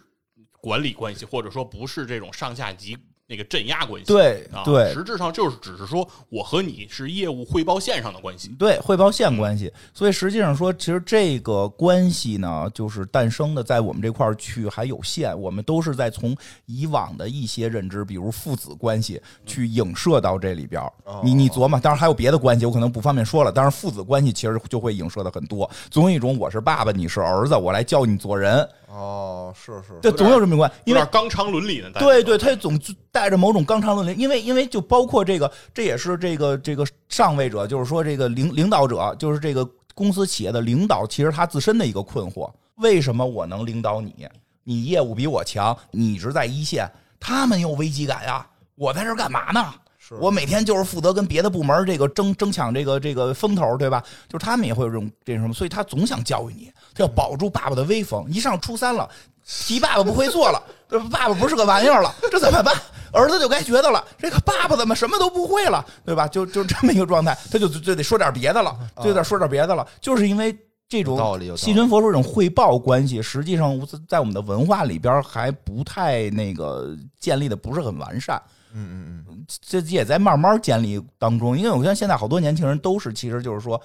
[0.61, 2.97] 管理关系，或者说不是这种上下级
[3.31, 4.11] 那个镇压关系。
[4.53, 8.49] 啊，对对实质上就是只是说我和你是业务汇报线上的关系。
[8.59, 9.71] 对，汇报线关系。
[9.93, 15.39] 所以实际上说，其实这个关系呢，就是诞生的在我们这块儿去还有限。
[15.39, 16.35] 我们都是在从
[16.65, 20.91] 以往的一些认知，比如父子关系，去影射到这里边儿。
[21.23, 23.53] 你你琢磨，当然还有别的关系，我可能不方便说了。
[23.53, 25.71] 但是父子关系其实就会影射的很多。
[25.91, 31.91] 总有一种我是爸爸，你是儿子，我来教你做人，哦，是是，这总有这么一关，因为有点纲常伦理呢。
[31.99, 32.79] 对对，他总
[33.13, 44.27] 带着某种纲常伦理，因为因为就包括这个，这也是这个这个上位者，就是说这个领领导者，就是这个公司企业的领导，其实他自身的一个困惑：为什么我能领导你？
[44.65, 49.75] 你业务比我强，你一直在一线，他们有危机感呀，我在这干嘛呢？
[50.09, 54.03] 是我每天就是负责跟别的部门这个争争抢这个这个风头，对吧？
[54.29, 58.27] 就是他们也会有这种这种什么，所以他总想教育你，他要保住爸爸的威风。
[58.31, 59.09] 一上初三了，
[59.45, 61.07] 提爸爸不会做了，对吧？
[61.11, 62.75] 爸爸不是个玩意儿了，这怎么办？
[63.13, 66.27] 儿子就该觉得了，这个爸爸怎么什么都不会了，对吧？
[66.27, 70.57] 就就这么一个状态，他就就就得说点别的了，就得说点别的了，就是因为
[70.89, 73.79] 这种细菌佛说这种汇报关系，实际上
[74.09, 78.41] 在我们的文化里边还不太那个建立的不是很完善。
[78.75, 83.81] 嗯嗯嗯，这也在慢慢建立当中，因为我看现在好多年轻人都是，其实就是说，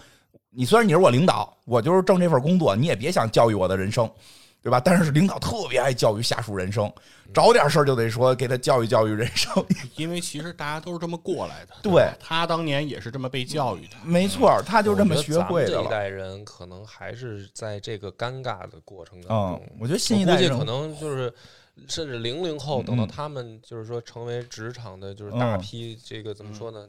[0.50, 4.10] 你虽然你是我领导，我就是挣这份工作，你也别想教育我的人生，
[4.62, 4.80] 对吧？
[4.80, 6.92] 但是领导特别爱教育下属人生，
[7.34, 9.66] 找点事儿就得说给他教育教育人生，
[9.96, 11.74] 因为其实大家都是这么过来的。
[11.82, 13.96] 对他当年也是这么被教育的。
[14.04, 15.88] 没错，他就这么学会的咱们这一。
[15.90, 21.34] 代人可能还是在这个尴尬的过程当嗯中。，我觉得新一代人估计可能就是，
[21.88, 26.86] 甚至零零后，等到嗯他们就是说成为职场的，就是嗯大批这个怎么说呢，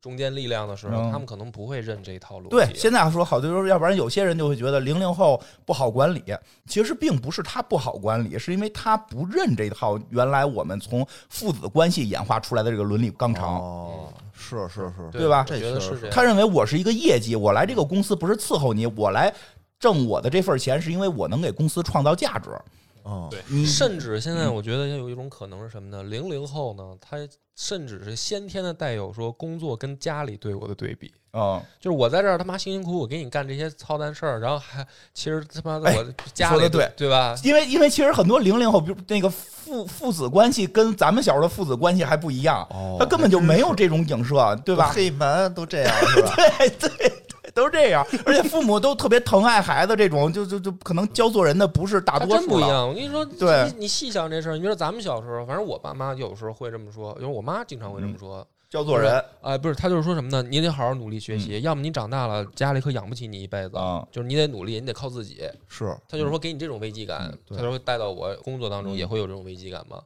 [0.00, 2.48] 中坚力量的时候，嗯他们可能不会认这一套路。
[2.48, 6.24] 对，现在说好多时候，要不然有些人就会觉得零零后不好管理，
[6.66, 13.60] 其实并不是他不好管理，是因为他不认这套原来我们从父子关系演化出来的这个伦理纲常。
[13.60, 16.10] 哦，是是是，对吧我觉得这确实是这样。
[16.10, 19.32] 他认为我是一个业绩，我来这个公司不是伺候你，我来
[19.78, 22.50] 挣我的这份钱，是因为我能给公司创造价值。
[23.04, 26.02] 嗯，对甚至现在我觉得有一种可能是什么呢？
[26.02, 27.16] 零零后呢，他
[27.56, 31.12] 甚至是先天的带有说工作跟家里对我的对比。
[31.34, 37.34] 嗯，就是我在这儿他妈辛辛苦苦给你干这些操蛋事儿，然后还其实他妈的哎我家里说得对对吧？
[37.42, 44.92] 因为因为其实很多零零后，比如那个父父子关系跟咱们小时候的父子关系还不一样，哦他根本就没有这种影射，对吧？
[44.92, 46.34] 黑门都这样 是吧？
[46.36, 47.21] 对对对，
[47.54, 52.40] 都是这样， 而且父母都特别疼爱孩子，这种就就就可能教做人的不是大多数。
[52.40, 52.88] 真不一样。
[52.88, 58.46] 我跟你说，对你你细想这事儿，你说咱们小时候，反正我爸妈有时候会这么说，因为我妈经常会这么说。
[58.70, 60.42] 教做人，哎，不是，他就是说什么呢？
[60.42, 65.42] 你得好好努力学习，要么你长大了家里可养不起你一辈子，啊就是你得努力，你得靠自己。
[65.68, 70.00] 是，他就是说给你这种危机感，对他说会带到我工作当中也会有这种危机感嘛。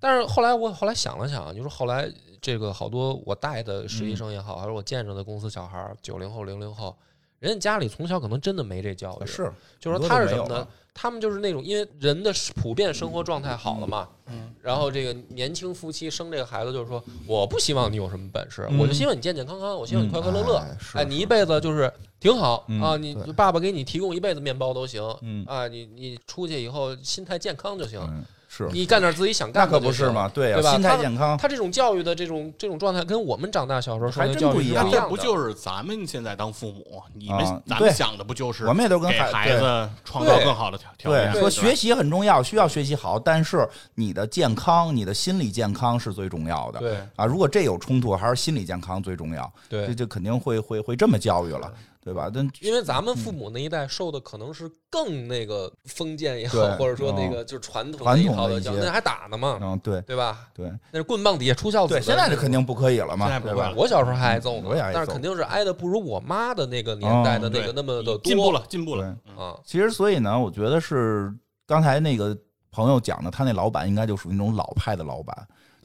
[0.00, 2.10] 但是后来我后来想了想，就是后来
[2.40, 6.96] 这个好多我带的实习生也好，还是我见着的公司小孩儿，九零后、零零后，
[7.38, 10.66] 人家家里从小可能真的没这教育，是就是说他是什么呢？
[10.98, 20.62] 他们就是那种因为人的普遍生活状态好了嘛，嗯，然后这个年轻夫妻生这个孩子，就是说我不希望你有什么本事，嗯我就希望你健健康康，我希望你快快乐乐。
[20.94, 28.24] 哎你一辈子就是挺好嗯啊，你爸爸给你提供一辈子面包都行，嗯啊，你你出去以后心态健康就行，嗯
[28.56, 30.30] 是，你干点自己想干的就行可不是嘛？
[30.32, 41.32] 对呀，对吧心态健康，他这种教育的这种这种状态，跟我们长大小时候受还的教育真不一样这不就是咱们现在当父母，你们啊咱们想的不就是我们也都跟孩子创造更好的条条件？
[41.32, 46.78] 对，说学习很重要，需要学习好，但是你的健康、你的心理健康是最重要的。
[46.78, 49.52] 对啊，如果这有冲突，还是心理健康最重要。
[49.68, 51.72] 对这就肯定会会会这么教育了，
[52.06, 52.30] 对吧？
[52.32, 60.46] 但因为咱们父母那一代受的可能是更那个封建也好对，或者说那个就是传统那一套的教育，传统的一些那还打呢嘛，嗯，对对吧？
[60.54, 63.74] 对那是棍棒底下出孝子对，现在这肯定不可以了嘛，现在不会了对吧？
[63.76, 68.18] 我小时候还挨揍呢我也挨，揍但是肯定是挨的不如我妈的那个年代的那个那么的多。
[68.18, 69.02] 进步了，进步了。
[69.24, 69.58] 对啊！
[69.64, 71.34] 其实所以呢，我觉得是
[71.66, 72.38] 刚才那个
[72.70, 75.36] 朋友讲的，他那老板应该就属于那种老派的老板。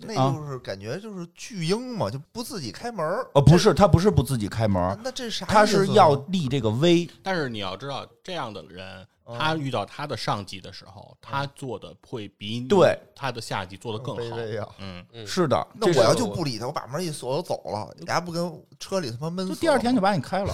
[0.01, 3.25] 那啊就是感觉就是巨婴嘛，就不自己开门儿。
[3.33, 5.53] 呃，不是，他不是不自己开门，那这啥意思？
[5.53, 7.09] 他是要立这个威。
[7.23, 14.37] 但是你要知道，这样的人，哦他遇到他的上级的时候，他做的会比你对他的下级做的更好。
[14.79, 19.53] 嗯，嗯是的，那我要就不理他，我把门一锁我走了，你还不跟车里他妈闷死？
[19.53, 20.53] 就第二天就把你开了。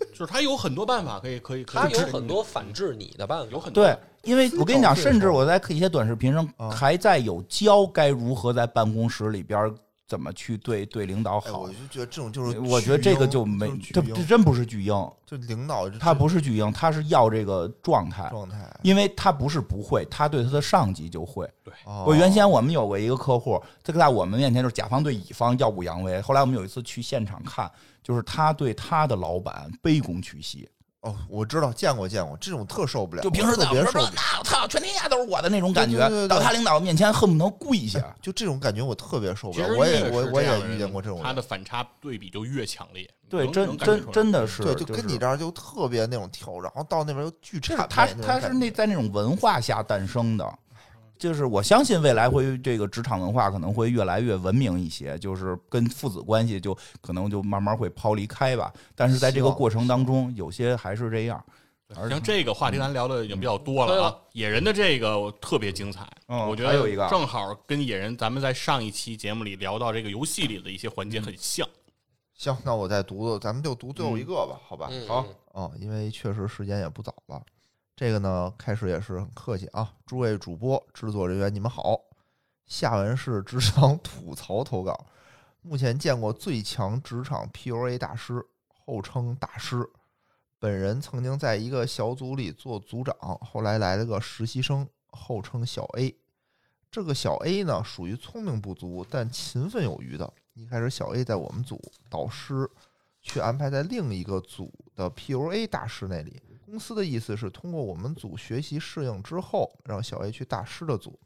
[0.12, 9.72] 就是他有很多办法可以可以可以他有很多反制你的办法，有很多对，因为我跟你讲，甚至我在一些短视频上啊还在有教该如何在办公室里边
[10.08, 11.68] 怎么去对对领导哎，好我。
[11.68, 14.92] 就觉得这种就是，我觉得这个就没是，巨这这真不是巨婴，
[15.24, 18.58] 就领导他不是巨婴，他是要这个状态，状态。
[18.82, 21.48] 因为他不是不会，他对他的上级就会。
[21.62, 21.72] 对
[22.04, 26.20] 我原先我们有过一个客户，这个在我们面前就是甲方对乙方耀武扬威。
[26.20, 27.70] 后来我们有一次去现场看，
[28.02, 30.68] 就是他对他的老板卑躬屈膝，
[31.00, 34.12] 哦，我知道见过见过，这种特受不了，就平时特在我这说别受不了。
[34.14, 38.14] 那我操，全天下都是我的那种感觉对对对，对到他领导面前恨不得跪下。
[38.20, 39.58] 就这种感觉，我特别受不。
[39.58, 43.08] 了我也我我也遇见过这种人，他的反差对比就越强烈。
[43.28, 50.58] 对，真真真的是，对，就就跟你这儿就特别那种跳，然后到那边又巨就是谄他他是那在那种文化下诞生的，
[51.20, 58.72] 就是我相信未来会这个职场文化可能会越来越文明一些，就是跟父子关系就可能就慢慢会抛离开吧。
[58.94, 61.44] 但是在这个过程当中，有些还是这样。
[61.96, 71.68] 而像这个话题咱聊的已经比较多了啊，野人的这个特别精彩，嗯我觉得还有一个正好跟野人咱们在上一期节目里聊到这个游戏里的一些环嗯节很像。
[72.34, 74.88] 行，那我再读读，咱们就读最后一个吧，好吧？
[74.90, 77.42] 嗯好嗯哦，因为确实时间也不早了。
[77.96, 82.00] 这个呢，开始也是很客气啊，诸位主播、制作人员，你们好。
[82.66, 85.06] 下文是职场吐槽投稿，
[85.60, 89.86] 目前见过最强职场 PUA 大师，后称大师。
[90.58, 96.14] 本人曾经在一个小组里做组长，后来来了个实习生，后称小 A。
[96.90, 100.32] 这个小 A 呢，属于聪明不足但勤奋有余的。
[100.54, 102.70] 一开始，小 A 在我们组，导师
[103.20, 106.42] 却安排在另一个组的 PUA 大师那里。
[106.70, 111.18] 公司的意思是通过我们组学习适应之后，让小 A 去大师的组。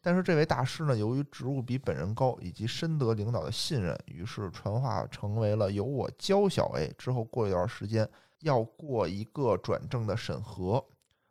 [0.00, 6.92] 但是这位大师呢，由于职务比本人高，以及深得领导的信任，于是传话成为了由我教小 A。
[6.98, 8.08] 之后过一段时间，
[8.40, 10.84] 要过一个转正的审核，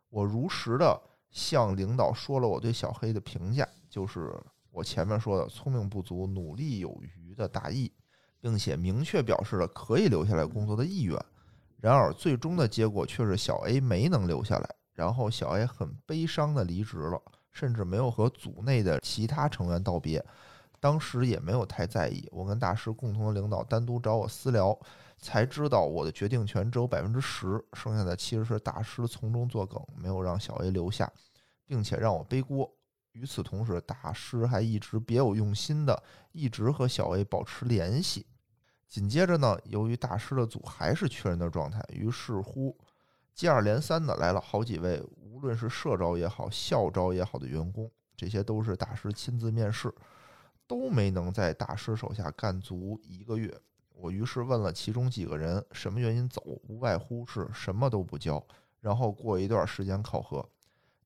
[0.08, 0.98] 我如实的
[1.30, 4.32] 向领导说了我对小黑的评价，就是
[4.70, 7.92] 我前面说的聪明不足、努力有余的大意，
[8.40, 11.22] 并且明确表示了可以留下来工作的意愿。
[11.80, 17.20] 然而，最终的结果却是小 A 没能留下来，然后小 A 很悲伤的离职了，
[17.52, 20.24] 甚至没有和组内的其他成员道别。
[20.78, 24.78] 当时也没有太在意，我跟大师共同的领导单独找我私聊，
[25.18, 31.10] 才知道我的决定权只有百分之十，剩下的其实是大师从中作梗，没有让小 A 留下，
[31.66, 32.70] 并且让我背锅。
[33.12, 36.02] 与此同时，大师还一直别有用心的
[36.32, 38.26] 一直和小 A 保持联系。
[38.90, 42.76] 紧接着呢，由于大师的组还是缺人的状态，于是乎
[43.32, 49.94] 接二连三的来了好几位，无论是社招也好、校招也好的员工，这些都是大师亲自面试，
[50.66, 53.56] 都没能在大师手下干足一个月。
[53.94, 58.44] 我于是问了其中几个人什么原因走，无外乎是什么都不交。
[58.80, 60.44] 然后过一段时间考核，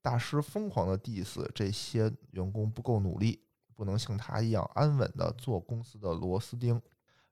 [0.00, 3.42] 大师疯狂的 diss 这些员工不够努力，
[3.74, 6.80] 不能像他一样安稳的做公司的螺丝钉。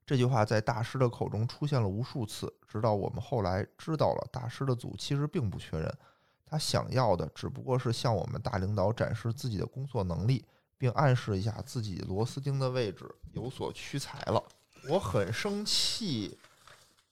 [0.05, 5.97] 这句话在大师的口中出现了无数次，直到我们后来知道了大师的组其实并不缺人，
[6.45, 10.45] 他想要的只不过是向我们大领导展示自己的工作能力，
[10.77, 14.43] 并暗示一下自己螺丝钉的位置有所屈才了。
[14.89, 16.37] 我很生气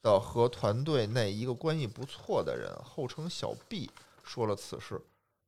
[0.01, 3.89] 的和团队内一个关系不错的人，后称小 B，
[4.23, 5.01] 说了此事。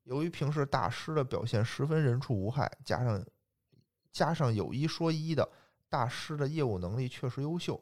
[0.06, 3.22] 由于平时大师的表现十分人畜无害，加上
[4.12, 5.50] 加上有一说一的，
[5.94, 7.80] 大师的业务能力确实优秀。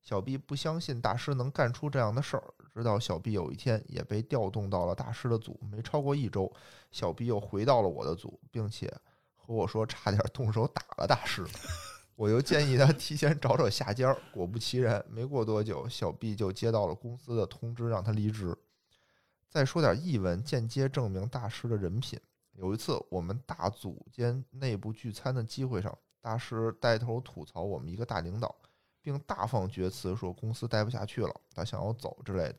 [0.00, 2.42] 小 B 不相信大师能干出这样的事儿，
[2.74, 6.52] 直到小 B 有一天也被调动到了大师的组，没超过一周，
[6.90, 8.92] 小 B 又回到了我的组，并且
[9.36, 11.46] 和我说差点动手打了大师。
[12.16, 18.58] 我又建议他提前找找下家，果不其然，没过多久，小 B 就接到了公司的通知，让他离职。
[19.48, 22.18] 再说点译文，间接证明大师的人品。
[22.54, 28.54] 有一次，我们大组间内部聚餐的机会上，大师带头吐槽我们一个大领导，
[29.02, 32.54] 并大放厥词说公司待不下去了，他想要走之类的。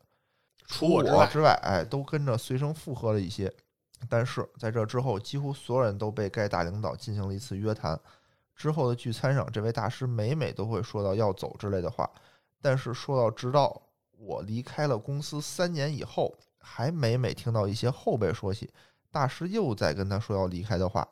[0.68, 3.52] 除我之外哎，都跟着随声附和了一些。
[4.10, 7.98] 但是在这之后，几乎所有人都被该大领导进行了一次约谈。
[8.54, 12.10] 之后的聚餐上，这位大师每每都会说到要走之类的话，
[12.62, 18.70] 但是说到直到我离开了公司三年以后，还每每听到一些后辈说起
[19.10, 21.08] 大师又在跟他说要离开的话。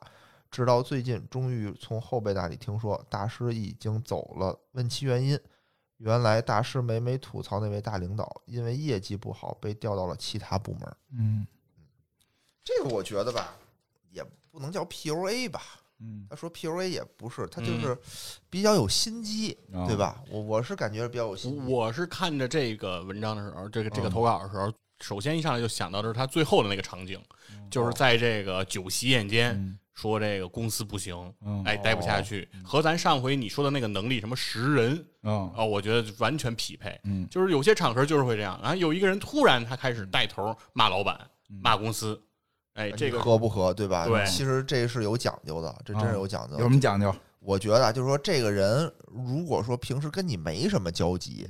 [0.52, 4.56] 直到最近，终于从后辈那里听说大师已经走了。
[4.72, 5.36] 问其原因，
[5.96, 10.96] 原来大师每每吐槽那位大领导，因为业绩不好被调到了其他部门。
[11.18, 11.46] 嗯
[12.62, 13.56] 这个我觉得吧，
[14.10, 15.60] 也不能叫 PUA 吧。
[15.98, 17.98] 嗯，他说 PUA 也不是，他就嗯是
[18.50, 20.22] 比较有心机，哦对吧？
[20.28, 21.72] 我我是感觉比较有心机。
[21.72, 27.18] 我是看着这个文章的时候，这个这个嗯投稿的时候，首先一上来就想到的是他最后的那个场景，
[27.70, 31.14] 就是在这个酒席宴间嗯说这个公司不行，
[31.44, 36.98] 嗯哎，待不下去，和咱上回你说的那个能力什么识人嗯啊，我觉得完全匹配。
[37.04, 41.20] 嗯就是有些场合就是会这样，然后有一个人突然他开始带头骂老板、
[41.62, 42.20] 骂公司，
[42.74, 44.06] 哎，这个合不合，对吧？
[44.06, 46.62] 对其实这是有讲究的，这真是啊有讲究有。
[46.62, 47.14] 什么讲究？
[47.40, 51.48] 我觉得啊，就是说，这个人如果说平时跟你没什么交集，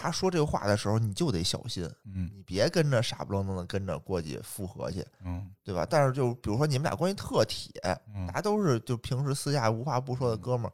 [0.00, 5.84] 他说这个话的时候，你就得小心，嗯你别跟着傻不愣登的跟着过去复合去，嗯对吧？
[5.88, 7.72] 但是就比如说你们俩关系特铁，
[8.14, 10.72] 嗯大家都是就平时私下无话不说的哥们儿，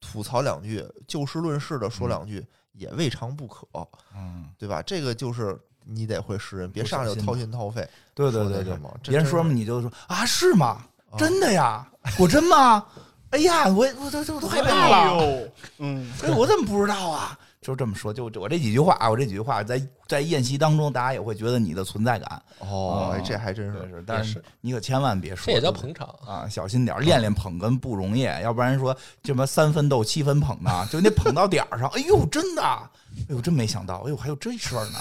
[0.00, 3.66] 吐槽两句，就事论事的说两句，也未尝不可，
[4.16, 4.80] 嗯，对吧？
[4.82, 7.86] 这个就是你得会识人，别上来就掏心掏肺。
[8.14, 10.84] 对对对对别人说嘛，嘛你就说啊是吗？
[11.10, 11.86] 啊真的呀？
[12.16, 12.86] 果真吗？
[13.30, 14.96] 哎呀，我我都都都害怕了。
[14.96, 15.48] 哎呦，
[15.78, 17.38] 嗯，哎，我怎么不知道啊？
[17.62, 22.42] 就这么说，就我这几句话，我这几句话在在宴席当中，大家也会觉得你的存在感。
[22.58, 24.04] 哦，这还真是。
[24.04, 26.08] 但是是你可千万别说，这也叫捧场。
[26.26, 31.88] 啊，小心点儿，练练捧哏不容易，要不然说这么三分逗七分捧的，就你得捧到点儿上。
[31.90, 34.98] 哎呦，真的，哎呦，真没想到，哎呦，还有这事儿呢。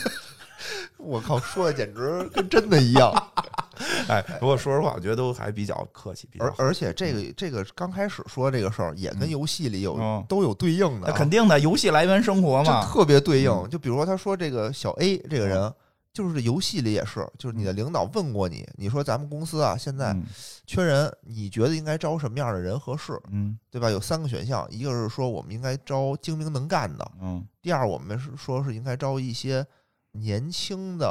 [0.98, 3.12] 我靠，说的简直跟真的一样。
[4.10, 6.54] 哎，不过说实话，我觉得都还比较客气，而。
[6.58, 12.86] 而且这个这个刚开始说这个事儿，也跟游戏里有嗯都有对应的那啊，肯定的，游戏来源生活嘛。
[12.86, 13.52] 特别对应。
[13.52, 15.74] 嗯就比如说他说这个小 A 这个人，
[16.14, 20.24] 就是游戏里也是，就是你的领导问过你，你说咱们公司啊现在嗯
[20.66, 23.90] 缺人，你觉得应该招什么样的人合适，嗯对吧？
[23.90, 29.66] 有三个选项，一个是说我们应该招精明能干的，嗯第二我们是说是应该招一些
[30.12, 31.08] 年轻的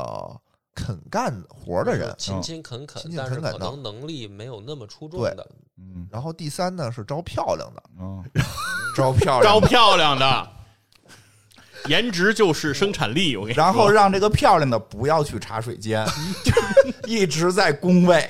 [0.74, 5.46] 肯干活的人，勤勤恳恳勤，勤但是恳恳可能能力没有那么出众对的。
[5.76, 7.82] 嗯然后第三呢是招漂亮的。
[7.98, 8.24] 嗯，
[8.96, 10.50] 招漂亮招漂亮的，
[11.86, 13.36] 颜值就是生产力。
[13.36, 16.04] 我跟你说，然后让这个漂亮的不要去茶水间，
[16.44, 18.28] 就是一直在工位。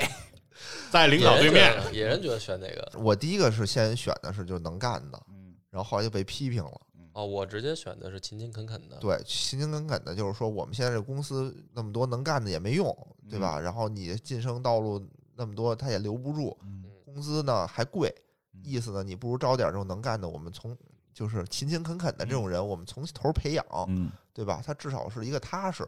[0.91, 2.99] 在领导对面野人觉得选哪个？
[2.99, 6.81] 我第一个是先选的是就能干的，嗯然后后来就被批评了。
[7.13, 8.99] 哦，我直接选的是勤勤恳恳的。
[8.99, 12.87] 对，勤勤恳恳的，就是说我们现在这公司那么多能干的也没用，
[13.29, 13.59] 对吧？
[13.59, 15.05] 嗯然后你晋升道路
[15.35, 16.57] 那么多，他也留不住，
[17.05, 18.15] 工资呢还贵，
[18.55, 20.77] 嗯意思呢，你不如招点这种能干的，我们从
[21.13, 24.63] 就是勤勤恳恳的这种人，我们从头培养，嗯对吧？
[24.65, 25.87] 他至少是一个踏实。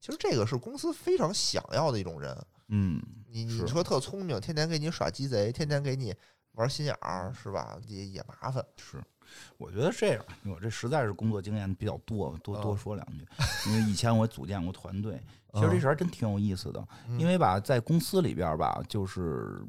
[0.00, 2.36] 其实这个是公司非常想要的一种人。
[2.68, 6.12] 嗯，你你说特聪明，天天给你耍鸡贼，天天给你
[6.52, 7.78] 玩心眼儿，是吧？
[7.86, 8.64] 也也麻烦。
[8.76, 9.00] 是。
[9.58, 13.26] 我觉得这样，我这实在是工作经验比较多，多多嗯说两句。
[13.68, 15.20] 因为以前我组建过团队，
[15.54, 16.86] 其实这事儿真挺有意思的。
[17.08, 19.64] 嗯因为吧，在公司里边吧，就是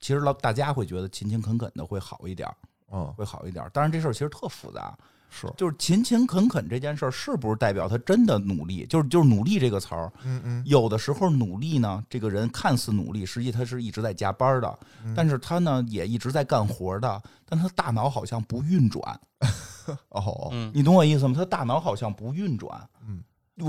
[0.00, 2.56] 其实老大家会觉得勤勤恳恳的会好一点儿，
[2.92, 3.70] 嗯，会好一点儿。
[3.70, 4.96] 当然这事儿其实特复杂，
[5.28, 8.86] 是，就是勤勤恳恳这件事儿是不是代表他真的努力？
[8.86, 15.12] 就是就是努力这个词儿，嗯嗯，有的时候努力呢，这个人看似努力，实际他是一直在加班的，嗯。
[15.14, 19.02] 但是他呢也一直在干活的，但他大脑好像不运转，
[20.10, 21.34] 哦，嗯，你懂我意思吗？
[21.36, 22.88] 他大脑好像不运转。
[23.06, 23.22] 嗯，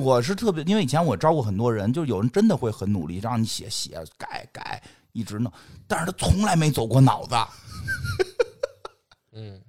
[0.04, 4.82] 我是特别，因为以前我招过很多人，就有人真的会很努力，让你写写改改，
[5.12, 5.52] 一直弄，
[5.88, 7.36] 但是他从来没走过脑子，
[9.34, 9.62] 嗯，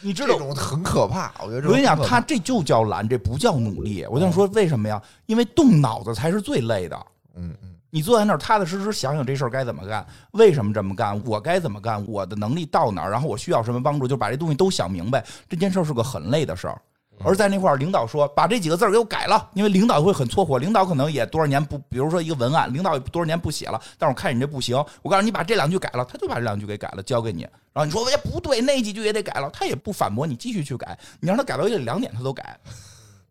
[0.00, 0.38] 你知道这？
[0.38, 1.32] 种很可怕。
[1.40, 4.06] 我觉得这我跟你讲，他这就叫懒，这不叫努力。
[4.10, 5.00] 我想说，为什么呀？
[5.26, 6.96] 因为动脑子才是最累的。
[7.34, 15.24] 嗯嗯你坐在那儿踏踏实实想想这事儿该怎么干，为什么这么干，我该怎么干，我的能力到哪儿，然后我需要什么帮助，就把这东西都想明白。
[15.48, 16.78] 这件事儿是个很累的事儿。
[17.24, 27.42] 而在那块儿，领导说把这几个字儿给我改了，因为领导会很搓火，领导可能也多少年不，比如说一个文案，领导也多少年不写了，但是我看你这不行，我告诉你把这两句改了，他就把这两句给改了，交给你，
[27.72, 32.58] 然后你说哎不对，那几句也得改了，他也不反驳你，继续去改，你让他改到夜里两点他都改，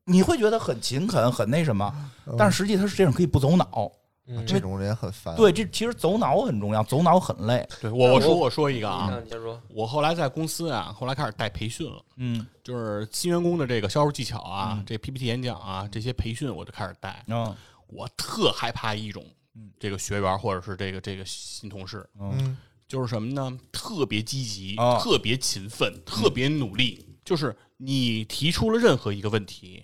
[0.04, 1.94] 你会觉得很勤恳，很那什么，
[2.38, 3.92] 但是实际他是这样可以不走脑。
[4.28, 5.36] 嗯这种人很烦。
[5.36, 7.68] 对，这其实走脑很重要，走脑很累。
[7.82, 9.62] 对我我说我说一个啊，你先说。
[9.70, 17.24] 我后来在公司啊，后来开始带培训了，嗯就是新员工的这个销售技巧啊，嗯这 PPT 演讲啊，这些培训我就开始带。
[17.28, 17.56] 嗯
[17.88, 19.26] 我特害怕一种
[19.56, 23.58] 嗯这个学员或者是这个这个新同事，嗯嗯就是什么呢？
[23.72, 27.06] 特别积极，啊特别勤奋，特别努力。
[27.24, 29.84] 就是你提出了任何一个问题，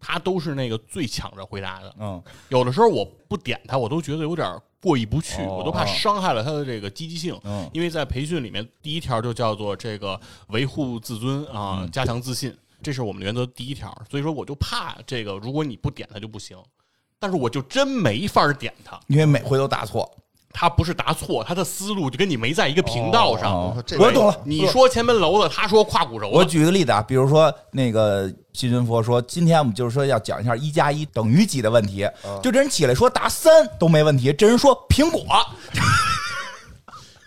[0.00, 1.94] 他都是那个最抢着回答的。
[2.00, 7.38] 嗯有的时候我不点他，我都觉得有点过意不去，哦我都怕伤害了他的这个积极性。
[7.44, 13.94] 嗯因为在培训里面，第一条就叫做这个维护自尊啊，嗯加强自信，这是我们的原则第一条。
[14.10, 16.56] 所以说，我就怕这个，如果你不点他就不行。
[17.22, 20.10] 但是我就真没法点他，因为每回都答错。
[20.52, 23.74] 他不是答错，他的思路就跟你没在一个频道上。
[23.98, 24.36] 我懂了。
[24.44, 32.06] 你说前门楼子，他说胯骨轴我，举个例子啊，比如说那个西君佛说，今天我们就是说要讲一下一加一等于几的问题，
[32.42, 35.24] 就这人起来说答三都没问题，这人说苹果，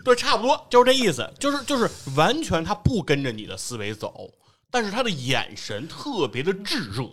[0.03, 4.30] 对，差不多就是这意思，就是就是完全他不跟着你的思维走，
[4.74, 7.07] 但是他的眼神特别的炙热，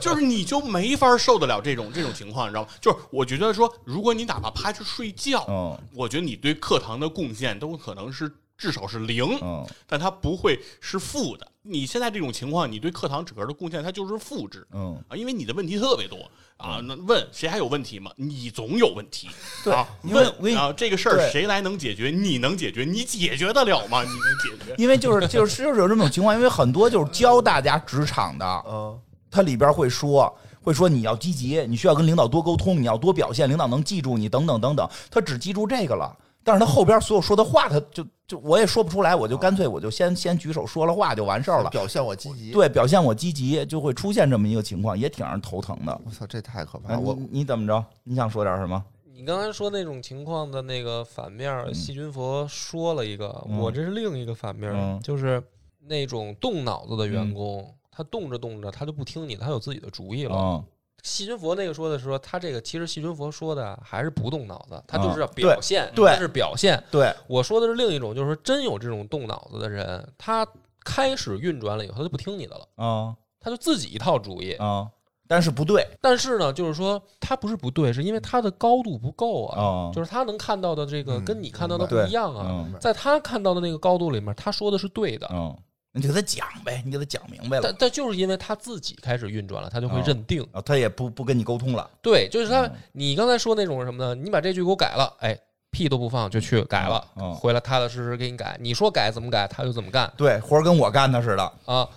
[0.00, 2.68] 就是你就没法受得了这种这种情况，你知道吗？
[2.80, 5.78] 就是我觉得说，如果你哪怕趴着睡觉，嗯。
[5.94, 9.62] 我觉得你对课堂的贡献都可能是至少是零，嗯。
[9.86, 11.46] 但它不会是负的。
[11.60, 16.18] 你现在这种情况，你对课堂整个的贡献它就是负值，嗯，啊，因为你的问题特别多
[16.56, 16.80] 啊。
[16.84, 18.10] 那问谁还有问题吗？
[18.16, 19.28] 你总有问题，
[19.62, 22.10] 对啊，因为我跟你问啊，这个事儿谁来能解决？
[22.10, 22.84] 你能解决？
[22.84, 24.02] 你解决得了吗？
[24.02, 24.74] 你能解决？
[24.78, 28.98] 因为就是就是就是有这种情况，因为很多就是教大家职场的，嗯，
[29.30, 30.34] 他里边会说。
[30.62, 34.88] 会说你要积极，你需要跟领导多沟通，你要多表现，领导能记住你，等等等等。
[35.10, 41.70] 他只记住这个了，但是他后边所有说的话，他就就我也说不出来，我就干脆我就先先举手说了话就完事儿了。
[41.70, 46.00] 表现我积极。，对，表现我积极，就会出现这么一个情况，也挺让人头疼的。
[46.04, 47.00] 我操，这太可怕哎了！
[47.00, 47.84] 我你你怎么着？
[48.02, 48.84] 你想说点什么？
[49.16, 55.42] 你刚才说那种情况的那个反面，细菌佛说了一个，嗯我这是另一个反面，嗯就是
[55.86, 60.62] 那种动脑子的员工，他动着动着他就不听你的，他有自己的主意了。
[61.04, 66.82] 嗯细菌佛那个说的是说，他这个其实细菌佛说的还是不动脑子，他啊就是要表现，对他是表现。
[66.90, 70.46] 对，我说的是另一种，就是说真有这种动脑子的人，他
[70.82, 74.56] 开始运转了以后，他就不听你的了，嗯他就自己一套主意。
[74.58, 74.88] 嗯，
[75.28, 82.46] 但是不对，但是呢，就是说他不是不对，是因为他的高度不够啊，嗯，就是他能看到的这个嗯跟你看到的不一样啊。
[82.48, 85.54] 嗯在他看到的那个高度里面，他说的是对的，嗯，
[85.96, 90.44] 你就给他讲呗，你给他讲明白了但但就是因为他自己开始运转了，他就会哦认定。
[90.50, 94.14] 啊，他也不不跟你沟通了，对，就是他嗯，你刚才说那种是什么呢？
[94.14, 95.38] 你把这句给我改了，哎，
[95.70, 98.56] 屁都不放就去改了，回来踏踏实实给你改。
[98.60, 101.88] 你说改怎么改，他就怎么干对，活儿跟我干的似的，啊。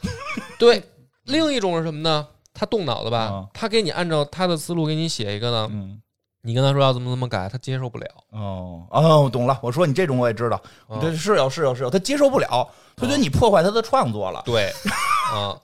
[0.59, 0.83] 对，
[1.23, 2.27] 另一种是什么呢？
[2.53, 5.99] 他动脑子吧嗯，他给你按照他的思路给你写一个呢，嗯。
[6.41, 8.07] 你跟他说要怎么怎么改，他接受不了。
[8.31, 9.59] 哦哦，我懂了。
[9.61, 14.71] 我说你这种我也知道，啊这是有是有是有，他接受不了，他觉得你破坏他的创作了，对，
[15.33, 15.59] 啊，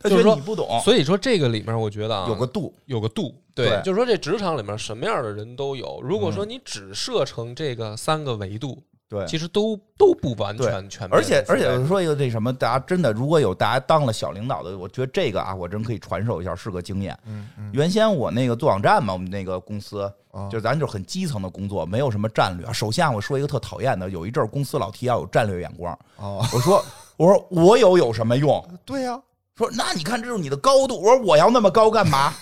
[0.00, 2.72] 他觉就说得你不懂，所以说这个里面，我觉得啊，有个度。
[2.86, 6.00] 有个度，对对，就是说这职场里面什么样的人都有。
[6.02, 8.82] 如果说你只设成这个三个维度，
[9.12, 17.14] 对，其实都都不完全全面而且而且我说一个那什么，大家真的如果有大家当了小领导的，我觉得这个啊，我真可以传授一下，是个经验。
[17.26, 22.72] 嗯嗯，原先我那个做网站嘛，我们那个公司啊就咱就很基层的工作，没有什么战略。
[22.72, 26.82] 首先我说一个特讨厌的，有一阵儿公司老提要有战略眼光，哦，我说
[27.18, 28.66] 我说我有有什么用？
[28.86, 29.20] 对呀，
[29.58, 32.32] 说那你看这是你的高度，我说我要那么高干嘛？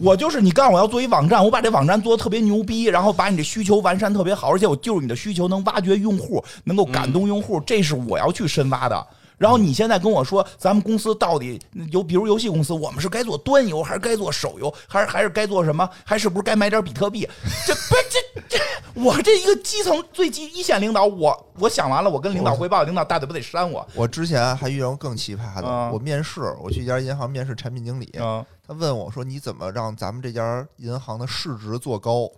[0.00, 9.06] 我就是你告诉我要做一网站，我把这网站做的特别牛逼，然后把你的需求完善特别好，而且我就是你的需求能挖掘用户，能够感动用户，这是我要去深挖的。
[9.36, 11.58] 然后你现在跟我说，咱们公司到底
[11.90, 15.88] 有，比如游戏公司，我们是该做端游，还是该做手游，还是还是该做什么？
[16.04, 17.26] 还是不是该买点比特币？
[17.66, 18.58] 这不是这这，
[18.94, 23.86] 我这一个基层最基一线领导，我我想完了，我跟领导汇报，领导大嘴巴得扇我。
[23.94, 32.30] 我之前还遇到更奇葩的，啊我面试，我去一家银行面试产品经理，嗯，他问我说：“你怎么让咱们这家银行的市值做高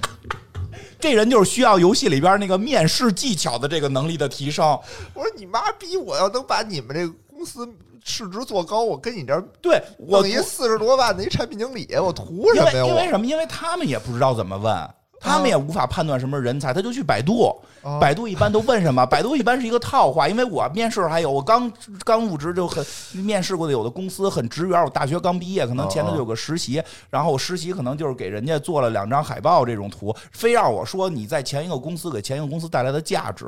[1.00, 4.66] 这人就是需要游戏里边那个面试技巧的这个能力的提升。？”
[5.14, 5.96] 我说：“你妈逼！
[5.96, 7.66] 我要能把你们这个公司
[8.04, 12.84] 市值做高，我跟你这儿对我弄一四十多万的一产品经理，我图什么呀？
[12.84, 13.24] 我因为什么？
[13.24, 14.90] 因为他们也不知道怎么问，
[15.20, 17.44] 他们也无法判断什么人才，他就去百度。
[17.82, 19.04] 啊百度一般都问什么？
[19.08, 21.72] 百度一般是一个套话，因为我面试还有我刚
[22.04, 33.46] 刚入职就很面试过的有的公司很职员，我大学刚毕业，可能前头就有个实习，然后我实习可能就是给人家做了两张海报这种图，非让我说你在前一个公司给前一个公司带来的价值，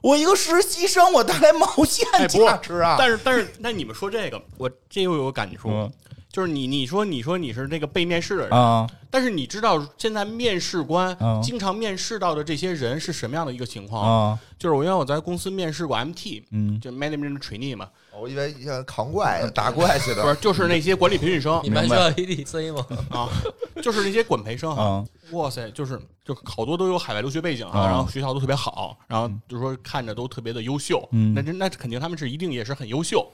[0.00, 2.96] 我一个实习生我带来毛线价值啊？
[2.98, 5.92] 但是但是，那你们说这个，我这又有感触，嗯
[6.34, 8.84] 就是你你说你说你是那个被面试的人，啊。
[9.08, 14.30] 但是你知道现在面试官嗯经常面试到的这些人是什么样的一个情况？
[14.32, 14.38] 啊。
[14.58, 17.88] 就是我因为我在公司面试过 MT，嗯，就 Management Trainee 嘛，
[18.20, 20.22] 我以为像扛怪打怪似的。
[20.24, 21.60] 不是就是那些管理培训生。
[21.62, 22.84] 你们需要 EDC 吗？
[23.10, 23.28] 啊，
[23.80, 24.74] 就是那些管培生。
[24.74, 25.04] 啊。
[25.30, 27.86] 哇塞，就是就好多都有海外留学背景啊，啊。
[27.86, 31.32] 然后学校都特别好，然后就说看着都特别的优秀，嗯。
[31.34, 33.24] 那那肯定他们是一定也是很优秀，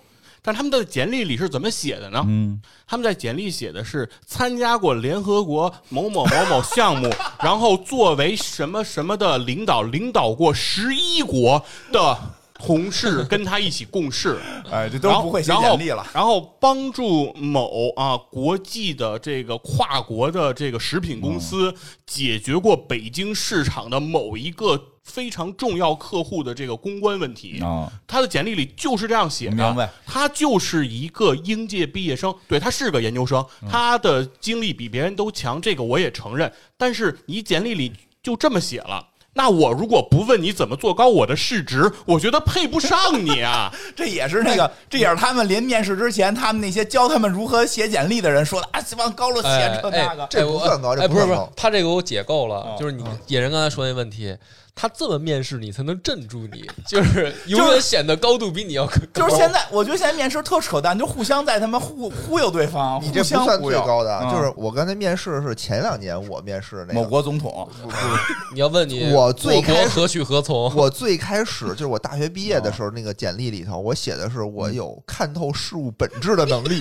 [0.42, 2.24] 但他们的简历里是怎么写的呢？
[2.26, 7.12] 嗯，他们在简历写的是参加过联合国某某某某项目，
[7.42, 12.18] 然后作为什么什么的领导，领导过十一国的
[12.64, 14.38] 同事 跟他一起共事，
[14.70, 16.06] 哎，这都不会写简历了。
[16.14, 21.74] 然后帮助某啊国际的这个跨国的这个食品公司
[22.06, 27.60] 解决过北京市场的某一个非常重要客户的这个公关问题。
[27.60, 36.52] 啊，他的简历里就是这样写的，明白他就是一个应届毕业生，对他是个研究生，嗯他的经历比别人都强，这个我也承认。
[36.76, 37.92] 但是你简历里
[38.22, 39.08] 就这么写了。
[39.34, 43.72] 那我如果不问你怎么做高我的市值，我觉得配不上你啊！
[43.94, 50.26] 这也是那个，这也是他们临面试之前，他们那些教他们如何写简历的人说的啊，往高了写哎哎这那个。
[50.28, 54.36] 这不我算高这哎，不是不是他这个我解构了哦，就是你野人刚才说那问题，
[54.74, 58.92] 他这么面试你才能镇住你， 就是永远显得高度比你要高。
[59.14, 67.68] 就是现在，我觉得现在面试特扯淡，就互相在他妈忽 忽悠对方，你这不算忽悠最高的，就是我刚才面试是前两年我面试那个某，国总统，
[68.54, 70.74] 你要问你，我最开始国何去何从？
[70.74, 76.80] 我最开始就是我大学毕业的时候，那个简历里头我写的是我有看透事物本质的能力。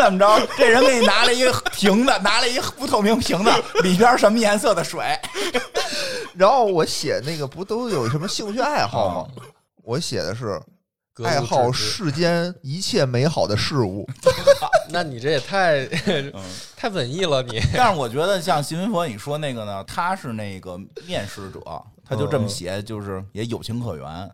[0.00, 0.48] 那怎么着？
[0.56, 3.50] 这人给你拿了一个瓶子，拿了一个不透明瓶子，
[3.84, 5.04] 里边什么颜色的水？
[6.34, 9.44] 然后我写那个不都有什么兴趣爱好吗？
[9.82, 10.58] 我写的是
[11.22, 14.08] 爱好世间一切美好的事物。
[14.88, 15.86] 那你这也太
[16.76, 21.60] 太文艺了，你但是我觉得像新闻佛你说那个呢，他是那个面试者，
[22.08, 24.30] 他就这么写，就是也有情可原。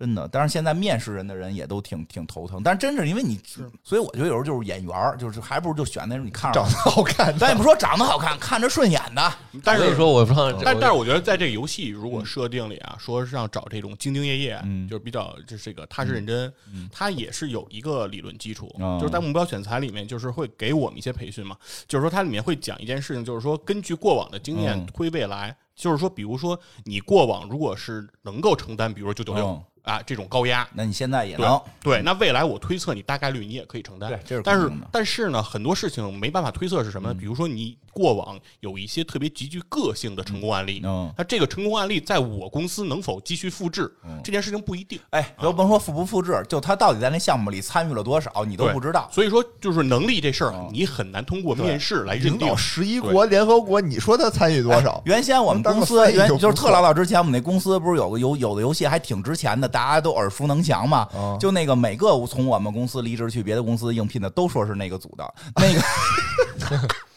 [0.00, 3.38] 真的，但是现在面试人的人也都挺挺头疼，但真是因为你，
[3.84, 9.32] 所以我觉得有时候就是演员儿，就是还不如就选那种你看着长得好看咱也不说长得好看，看着顺眼的，
[9.62, 10.24] 但是所以说我
[10.64, 16.50] 但但是我我觉得在这个游戏如果设定里啊，说是让找这种兢兢业业，嗯就是比较就是这个踏实认真，
[16.90, 21.54] 他也是有一个理论基础，哦就是在目标选材里面，就是会给我们一些培训嘛，
[21.86, 30.68] 就是说它里面会讲一件事情，就是说根据过往的经验嗯推未来，就是说比如说你过往如果是能够承担，比如说九九六嗯啊这种高压。
[30.74, 37.14] 那你现在也能，对，那未来我推测你大概率你也可以承担，对这是但是但是呢，很多事情没办法推测是什么呢？
[37.18, 43.92] 比如说你过往有一些特别极具个性的成功案例，嗯，那这个成功案例在我公司能否继续复制，
[44.22, 44.98] 这件事情不一定。
[45.10, 49.08] 哎，都甭说复不复制，就他到底在那项目里参与了多少，你都不知道。
[49.12, 52.56] 所以说，就是能力这事儿嗯，你很难通过面试来认定。
[52.56, 55.02] 十一国联合国，你说他参与多少？
[55.04, 56.00] 原先我们公司
[56.38, 61.08] 就是特老早之前，我们那公司不是有个游有的游戏还挺值钱的，大家都耳熟能详嘛。
[61.12, 65.80] 哦就那个每个从我们公司离职去别的公司应聘的，都说是那个组的那个。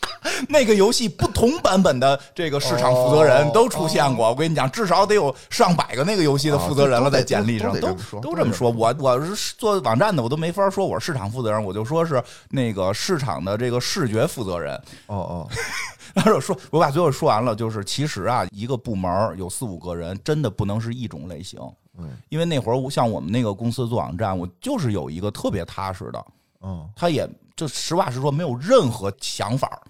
[0.50, 7.74] 那个游戏不同版本的这个市场负责人哦都出现过，我跟你讲，至少得有上百个那个游戏的负责人了，在简历上。
[7.80, 8.70] 都都这么说。
[8.72, 14.76] 我我是做网站的，我都没法说我是市场负责人，我就说是那个市场的这个视觉负责人。
[15.08, 15.50] 哦哦，
[16.14, 21.60] 然后说，我把最后说完了，就是其实啊，一个部门有四五个人，真的不能是一种类型。
[21.98, 26.26] 嗯，因为那会儿像我们那个公司做网站，我就是有一个特别踏实的，
[26.62, 26.90] 嗯。
[26.96, 29.82] 他也就实话实说，没有任何想法儿，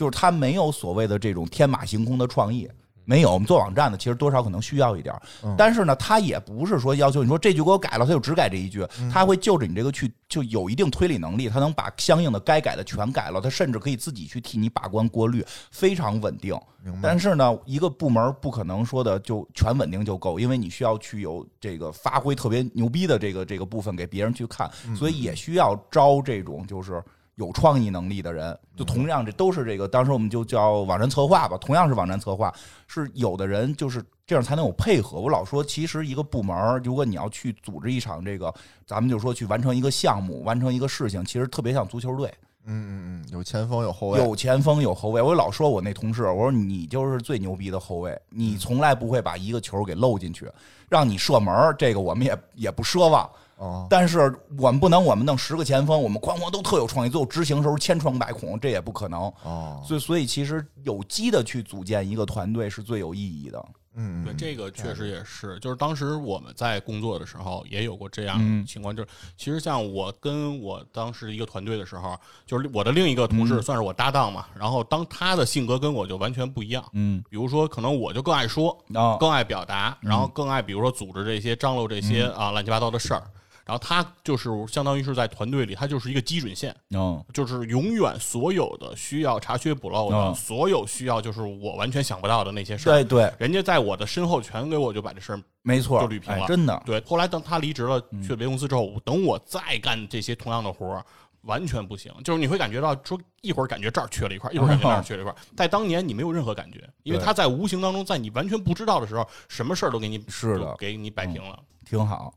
[0.00, 2.66] 就是他没有所谓的这种天马行空的创意。
[3.04, 5.12] 没有，我们做网站的其实多少可能需要一点
[5.58, 16.56] 但是呢，他也不是说要求你说这句给我改了，他就只改这一句，嗯他会就着你这个去就有一定推理能力，他能把相应的该改的全改了，他甚至可以自己去替你把关过滤，非常稳定。
[17.02, 27.02] 但是呢，一个部门不可能说的就全稳定就够，因为你需要去有这个发挥特别牛逼的这个这个部分给别人去看，所以也需要招这种就是
[27.40, 28.56] 有创意能力的人。
[28.76, 32.54] 就同样这都是这个，当时我们就叫网站策划吧，同样是网站策划，
[32.86, 35.18] 是有的人就是这样才能有配合。
[35.18, 38.54] 我老说，其实一个部门如果你要去组织一场这个，
[38.86, 42.32] 咱们就说去完成一个项目，完成一个事情，其实特别像足球队。
[42.66, 50.46] 嗯嗯嗯，有前锋有后卫，有前锋有后卫，我老说我那同事，我说你就是最牛逼的后卫，你从来不会把一个球给漏进去，
[50.88, 53.28] 让你射门，这个我们也也不奢望。
[53.60, 59.30] 哦，但是我们不能，我们弄十个前锋，我们哐哐都特有创意，最后执行时候千疮百孔，这也不可能。
[59.42, 63.62] 哦，所以，所以其实有机的去组建一个团队是最有意义的。
[63.96, 64.36] 嗯，对，嗯。
[64.38, 68.62] 这个确实也是，就是当时我们在工作的时候也有过这样嗯。
[68.62, 72.16] 的情况，就是其实像我跟我当时一个团队的时候，
[72.46, 77.22] 就是我的另一个同事算是我搭档嘛，然后当他的性格跟我就完全不一样，嗯。
[77.28, 83.22] 比如说可能我就更爱说，啊，更爱表达，然后更爱比如说组织这些张罗这些啊乱七八糟的事儿。
[83.70, 97.00] 然后他就是相当于是在团队里，他就是一个基准线，嗯就是永远所有的需要查缺补漏的，嗯所有需要就是我完全想不到的那些事儿，对对，人家在我的身后全给我就把这事儿没错，就捋平了哎真的，对。
[97.06, 101.04] 后来等他离职了，嗯去了别公司之后，等我再干这些同样的活儿。
[101.44, 105.36] 完全不行，就是你会感觉到说一会儿感觉这儿缺了一块儿，一会儿感觉那儿缺了一块儿。
[105.56, 111.58] 在当年你没有任何感觉，因为对他在无形当中，在你完全不知道的时候，什么事儿都给你是的就给你摆平了。
[111.86, 112.34] 挺好。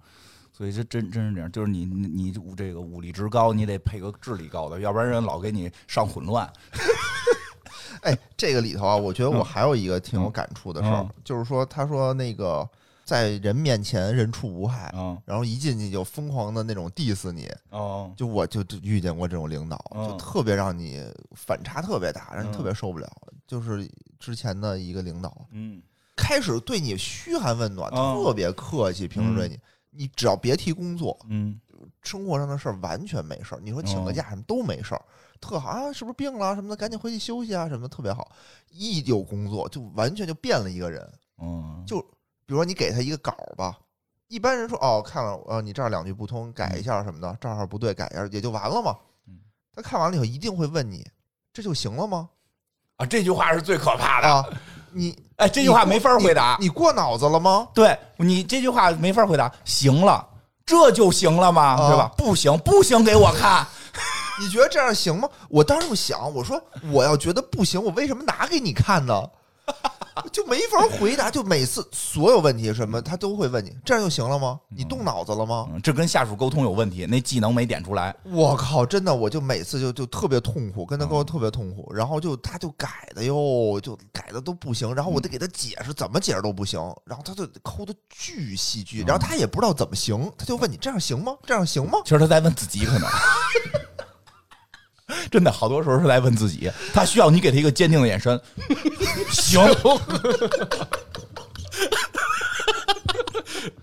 [0.56, 6.48] 所以这真真是这样，就是你你你这个武力值高，你得配个智力高的，要不然人老给你上混乱。
[8.02, 12.68] 哎，这个里头啊，我觉得我还有一个挺有感触的事儿嗯，就是说，他说那个
[13.06, 15.18] 在人面前人畜无害，嗯。
[15.26, 20.10] 然后一进去就疯狂的那种 diss 你，哦，就我就就遇见过这种领导，嗯。
[20.10, 21.04] 就特别让你
[21.36, 22.52] 反差特别大，让你嗯。
[22.52, 23.10] 特别受不了。
[23.48, 23.90] 就是
[24.20, 25.82] 之前的一个领导，嗯。
[26.16, 28.24] 开始对你嘘寒问暖，嗯。
[28.24, 29.60] 特别客气，平时对你，
[29.96, 31.60] 你只要别提工作，嗯
[32.02, 33.62] 生活上的事儿完全没事儿。
[33.62, 35.02] 你说请个假什么都没事儿，
[35.42, 38.32] 特好啊，是不是病了什么的，赶紧回去休息啊什么的，特别好。
[38.72, 41.14] 一有工作就完全就变了一个人。
[41.40, 42.00] 嗯，就
[42.46, 43.78] 比如说你给他一个稿儿吧，
[44.28, 48.98] 一般人说哦看了，呃你这儿两句不通，改一下什么的，这儿不对改一下也就完了嘛
[49.28, 49.40] 嗯。
[49.74, 51.06] 他看完了以后一定会问你，
[51.52, 52.30] 这就行了吗？
[52.98, 54.28] 啊，这句话是最可怕的。
[54.28, 54.46] 啊，
[54.94, 56.58] 你哎，这句话没法回答。
[56.60, 57.68] 你过脑子了吗？
[57.74, 59.52] 对你这句话没法回答。
[59.66, 60.26] 行了，
[60.66, 61.62] 这就行了吗？
[61.80, 62.12] 啊对吧？
[62.18, 63.66] 不行，不行，给我看。
[64.40, 65.28] 你觉得这样行吗？
[65.50, 66.62] 我当时就想，我说
[66.92, 69.24] 我要觉得不行，我为什么拿给你看呢？
[70.32, 74.60] 就没法回答，就每次所有问题什么他都会问你，这样就行了吗？
[74.70, 75.68] 你动脑子了吗？
[75.74, 78.16] 嗯这跟下属沟通有问题，那技能没点出来。
[78.24, 91.36] 我靠，真的，我就每次就就特别痛苦，跟他沟嗯通特别痛苦，然后就他就改的哟，就改的都不行，然后我得给他解释，怎么解释都不行，然后他就抠的巨细剧，然后他也不知道怎么行，他就问你这样行吗？
[91.46, 92.00] 这样行吗？
[92.06, 93.08] 其实他在问自己，可能
[95.30, 98.40] 真的好多时候是在问自己，他需要你给他一个坚定的眼神。
[99.32, 99.62] 行，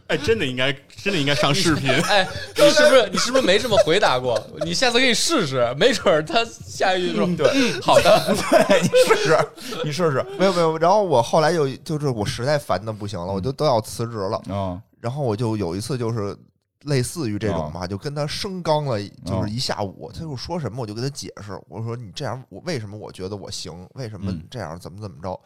[0.09, 0.73] 哎，真的应该，
[1.03, 1.91] 真的应该上视频。
[1.91, 2.27] 哎，
[2.57, 4.41] 你是不是你是不是没这么回答过？
[4.63, 9.39] 你下次可以试试，没准儿他下一句说对嗯好的，对你试试，
[9.85, 10.25] 你试试。
[10.39, 16.37] 没有没有，然后我后来又就是我实在烦的不行了，我就都要辞职了，嗯然后我就有一次就是
[16.83, 24.47] 类似于这种吧，就跟他升刚了，就是一下午，他就说什么我就跟他解释，我说你这样我为什么我觉得我行，为什么嗯。
[24.51, 25.39] 这样怎么怎么着，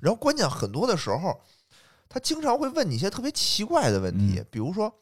[0.00, 1.40] 然后关键很多的时候，
[2.08, 4.46] 他经常会问你一些特别奇怪的问题，嗯。
[4.50, 4.92] 比如说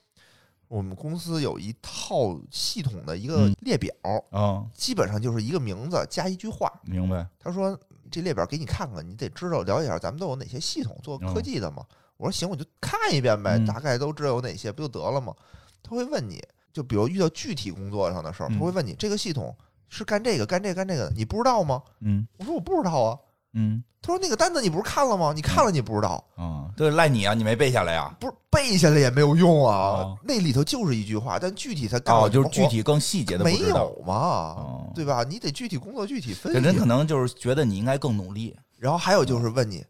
[0.68, 3.56] 我们公司有一套系统的一个嗯。
[3.62, 3.92] 列表，
[4.30, 7.26] 啊，基本上就是一个名字加一句话，明白。
[7.38, 7.76] 他说
[8.10, 11.84] 这列表给你看看，你得知道了解一下咱们都有哪些系统做科技的嘛。
[12.16, 13.66] 我说行，我就看一遍呗，嗯。
[13.66, 15.34] 大概都知道有哪些，不就得了吗？
[15.82, 16.42] 他会问你，
[16.72, 19.54] 就比如遇到具体工作上的事儿，嗯他会问你这个系统
[19.88, 21.82] 是干这个干这个干这个的，你不知道吗？
[22.00, 23.18] 嗯我说我不知道啊。
[23.52, 25.32] 嗯他说那个单子你不是看了吗？
[25.34, 28.16] 你看了你不知道，啊，这赖你啊，你没背下来啊？
[28.18, 29.74] 不是背下来也没有用啊。
[29.74, 33.58] 哦那里头就是一句话，但具体他干哦，就是具体更细节的没。
[33.58, 35.22] 有嘛，哦对吧？
[35.28, 36.58] 你得具体工作具体分析。
[36.58, 38.56] 这人可能就是觉得你应该更努力。
[38.78, 39.84] 然后还有就是问你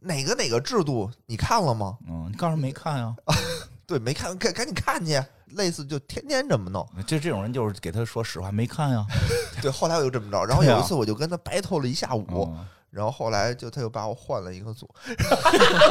[0.00, 1.96] 哪个哪个制度你看了吗？
[2.06, 3.14] 嗯，你告诉没看呀？
[3.86, 5.22] 对，没看，赶赶紧看去。
[5.48, 6.84] 类似就天天这么弄。
[7.06, 9.04] 就这种人就是给他说实话，没看呀。
[9.62, 10.44] 对，后来我就这么着。
[10.44, 14.88] 然后有一次我就跟他 battle 了一下午，嗯然后后来就他又把我换了一个组，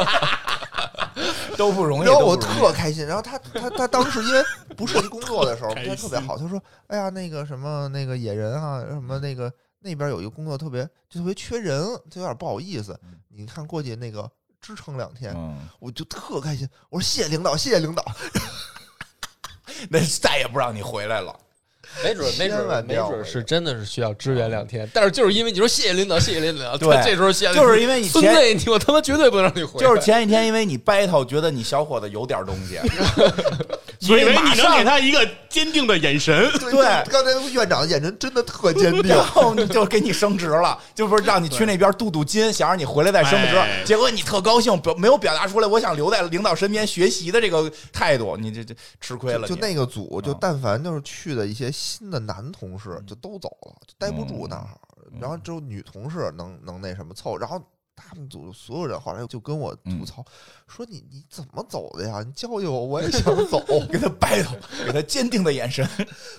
[1.57, 2.05] 都不容易。
[2.05, 3.05] 然后我都不容易特开心。
[3.05, 4.41] 然后他他他当时因为
[4.77, 6.37] 不涉及工作的时候， 开他特别好。
[6.37, 12.97] 他说：“哎呀，那个什么那个野人啊，什么那个那边有一个工作特别就特别缺人，就有点不好意思。
[13.27, 14.31] 你看过去那个
[14.63, 18.03] 支撑两天。”嗯，我就特开心，我说谢谢领导，谢谢领导。
[19.89, 21.35] 那再也不让你回来了。
[22.03, 32.79] 没准没准没准是真的是需要支援两天，但是就是因为你说谢谢领导，谢谢领导，对这时候谢谢领导就是因为以前孙子，你我他妈绝对不能让你回来，就是前一天，因为你 battle 觉得你小伙子有点东西，
[34.03, 39.03] 以为你能马上给他一个坚定的眼神，对刚才院长的眼神真的特坚定。
[39.03, 49.47] 然后就给你升职了，就不是让你去那边镀镀金，想让你回来再升职哎，结果你特高兴，表没有表达出来我想留在领导身边学习的这个态度，你这这吃亏了。
[49.47, 54.67] 就你那个组，就啊但凡就是去的一些新的男同事，就都走了，就待不住那儿。
[55.21, 57.61] 然后只有女同事能能那什么凑，然后
[57.95, 60.25] 他们组所有人后来就跟我嗯吐槽、
[60.67, 62.23] 说你你怎么走的呀？
[62.25, 63.63] 你教教我，我也想走。
[63.91, 64.55] 给他掰头，
[64.85, 65.87] 给他坚定的眼神。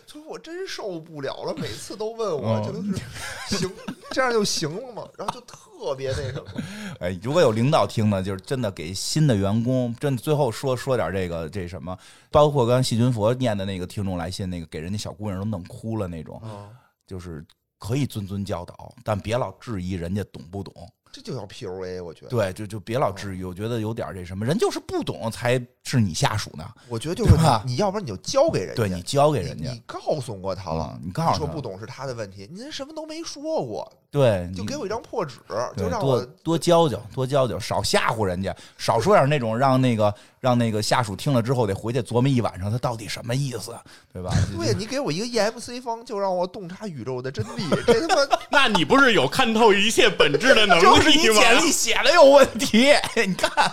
[0.07, 2.97] 就说我真受不了了，每次都问我，嗯这都是
[3.59, 3.73] 行，
[4.11, 5.09] 这样就行了嘛？
[5.17, 6.63] 然后就特别那什么，
[7.01, 11.97] 哎，如果有领导听呢，就是真的给新的员工，真的最后说说点这个这什么，
[12.31, 16.71] 包括刚才细菌佛念的那个听众来信，那个给人家小姑娘都弄哭了那种，啊，
[17.07, 17.45] 就是
[17.79, 20.73] 可以谆谆教导，但别老质疑人家懂不懂。
[21.15, 22.29] 这就叫 PUA，我觉得。
[22.29, 26.65] 对，就就别老质疑，我觉得有点这什么，人就是不懂才是你下属呢。
[26.89, 27.33] 我觉得就是
[27.65, 35.37] 你，你要不然你就交给人家，对你交给人家你，你告诉过他了嗯，你告诉他说不懂是他的问题，您什么都没说过，对，你就给我一张破纸，
[35.77, 43.75] 就让我多教教，多教教，少吓唬人家，少说点那种让那个让那个下属听了之后得回去琢磨一晚上，他到底什么意思，
[44.13, 44.33] 对吧？
[44.59, 51.41] 对你给我一个 EMC 方，就让我洞察宇宙的真理， 这他妈那你不是有看透一切本质的能就是你力吗？
[51.41, 52.87] 简历写的有问题，
[53.27, 53.73] 你看。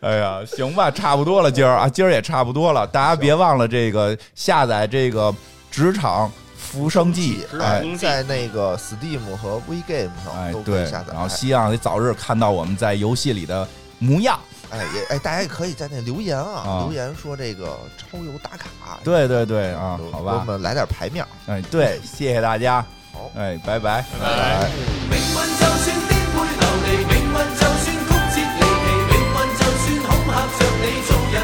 [0.00, 5.34] 哎呀，行吧，差不多了，今儿啊，今儿也差不多了，大家别忘了这个下载这个
[5.70, 11.12] 职场浮生记，哎在那个 Steam 和 WeGame 哎上都可对以下，载。
[11.12, 13.66] 然后希望你早日看到我们在游戏里的
[13.98, 14.38] 模样。
[14.70, 21.24] 哎也哎，大家也可以在那留言啊，啊留言说这个超游打卡，对对对啊，好吧，给我们来点牌面。
[21.46, 24.04] 哎对，谢谢大家，好哎，拜拜。
[24.20, 24.68] 拜
[25.10, 26.03] 拜。
[30.34, 31.43] 拍着你做人。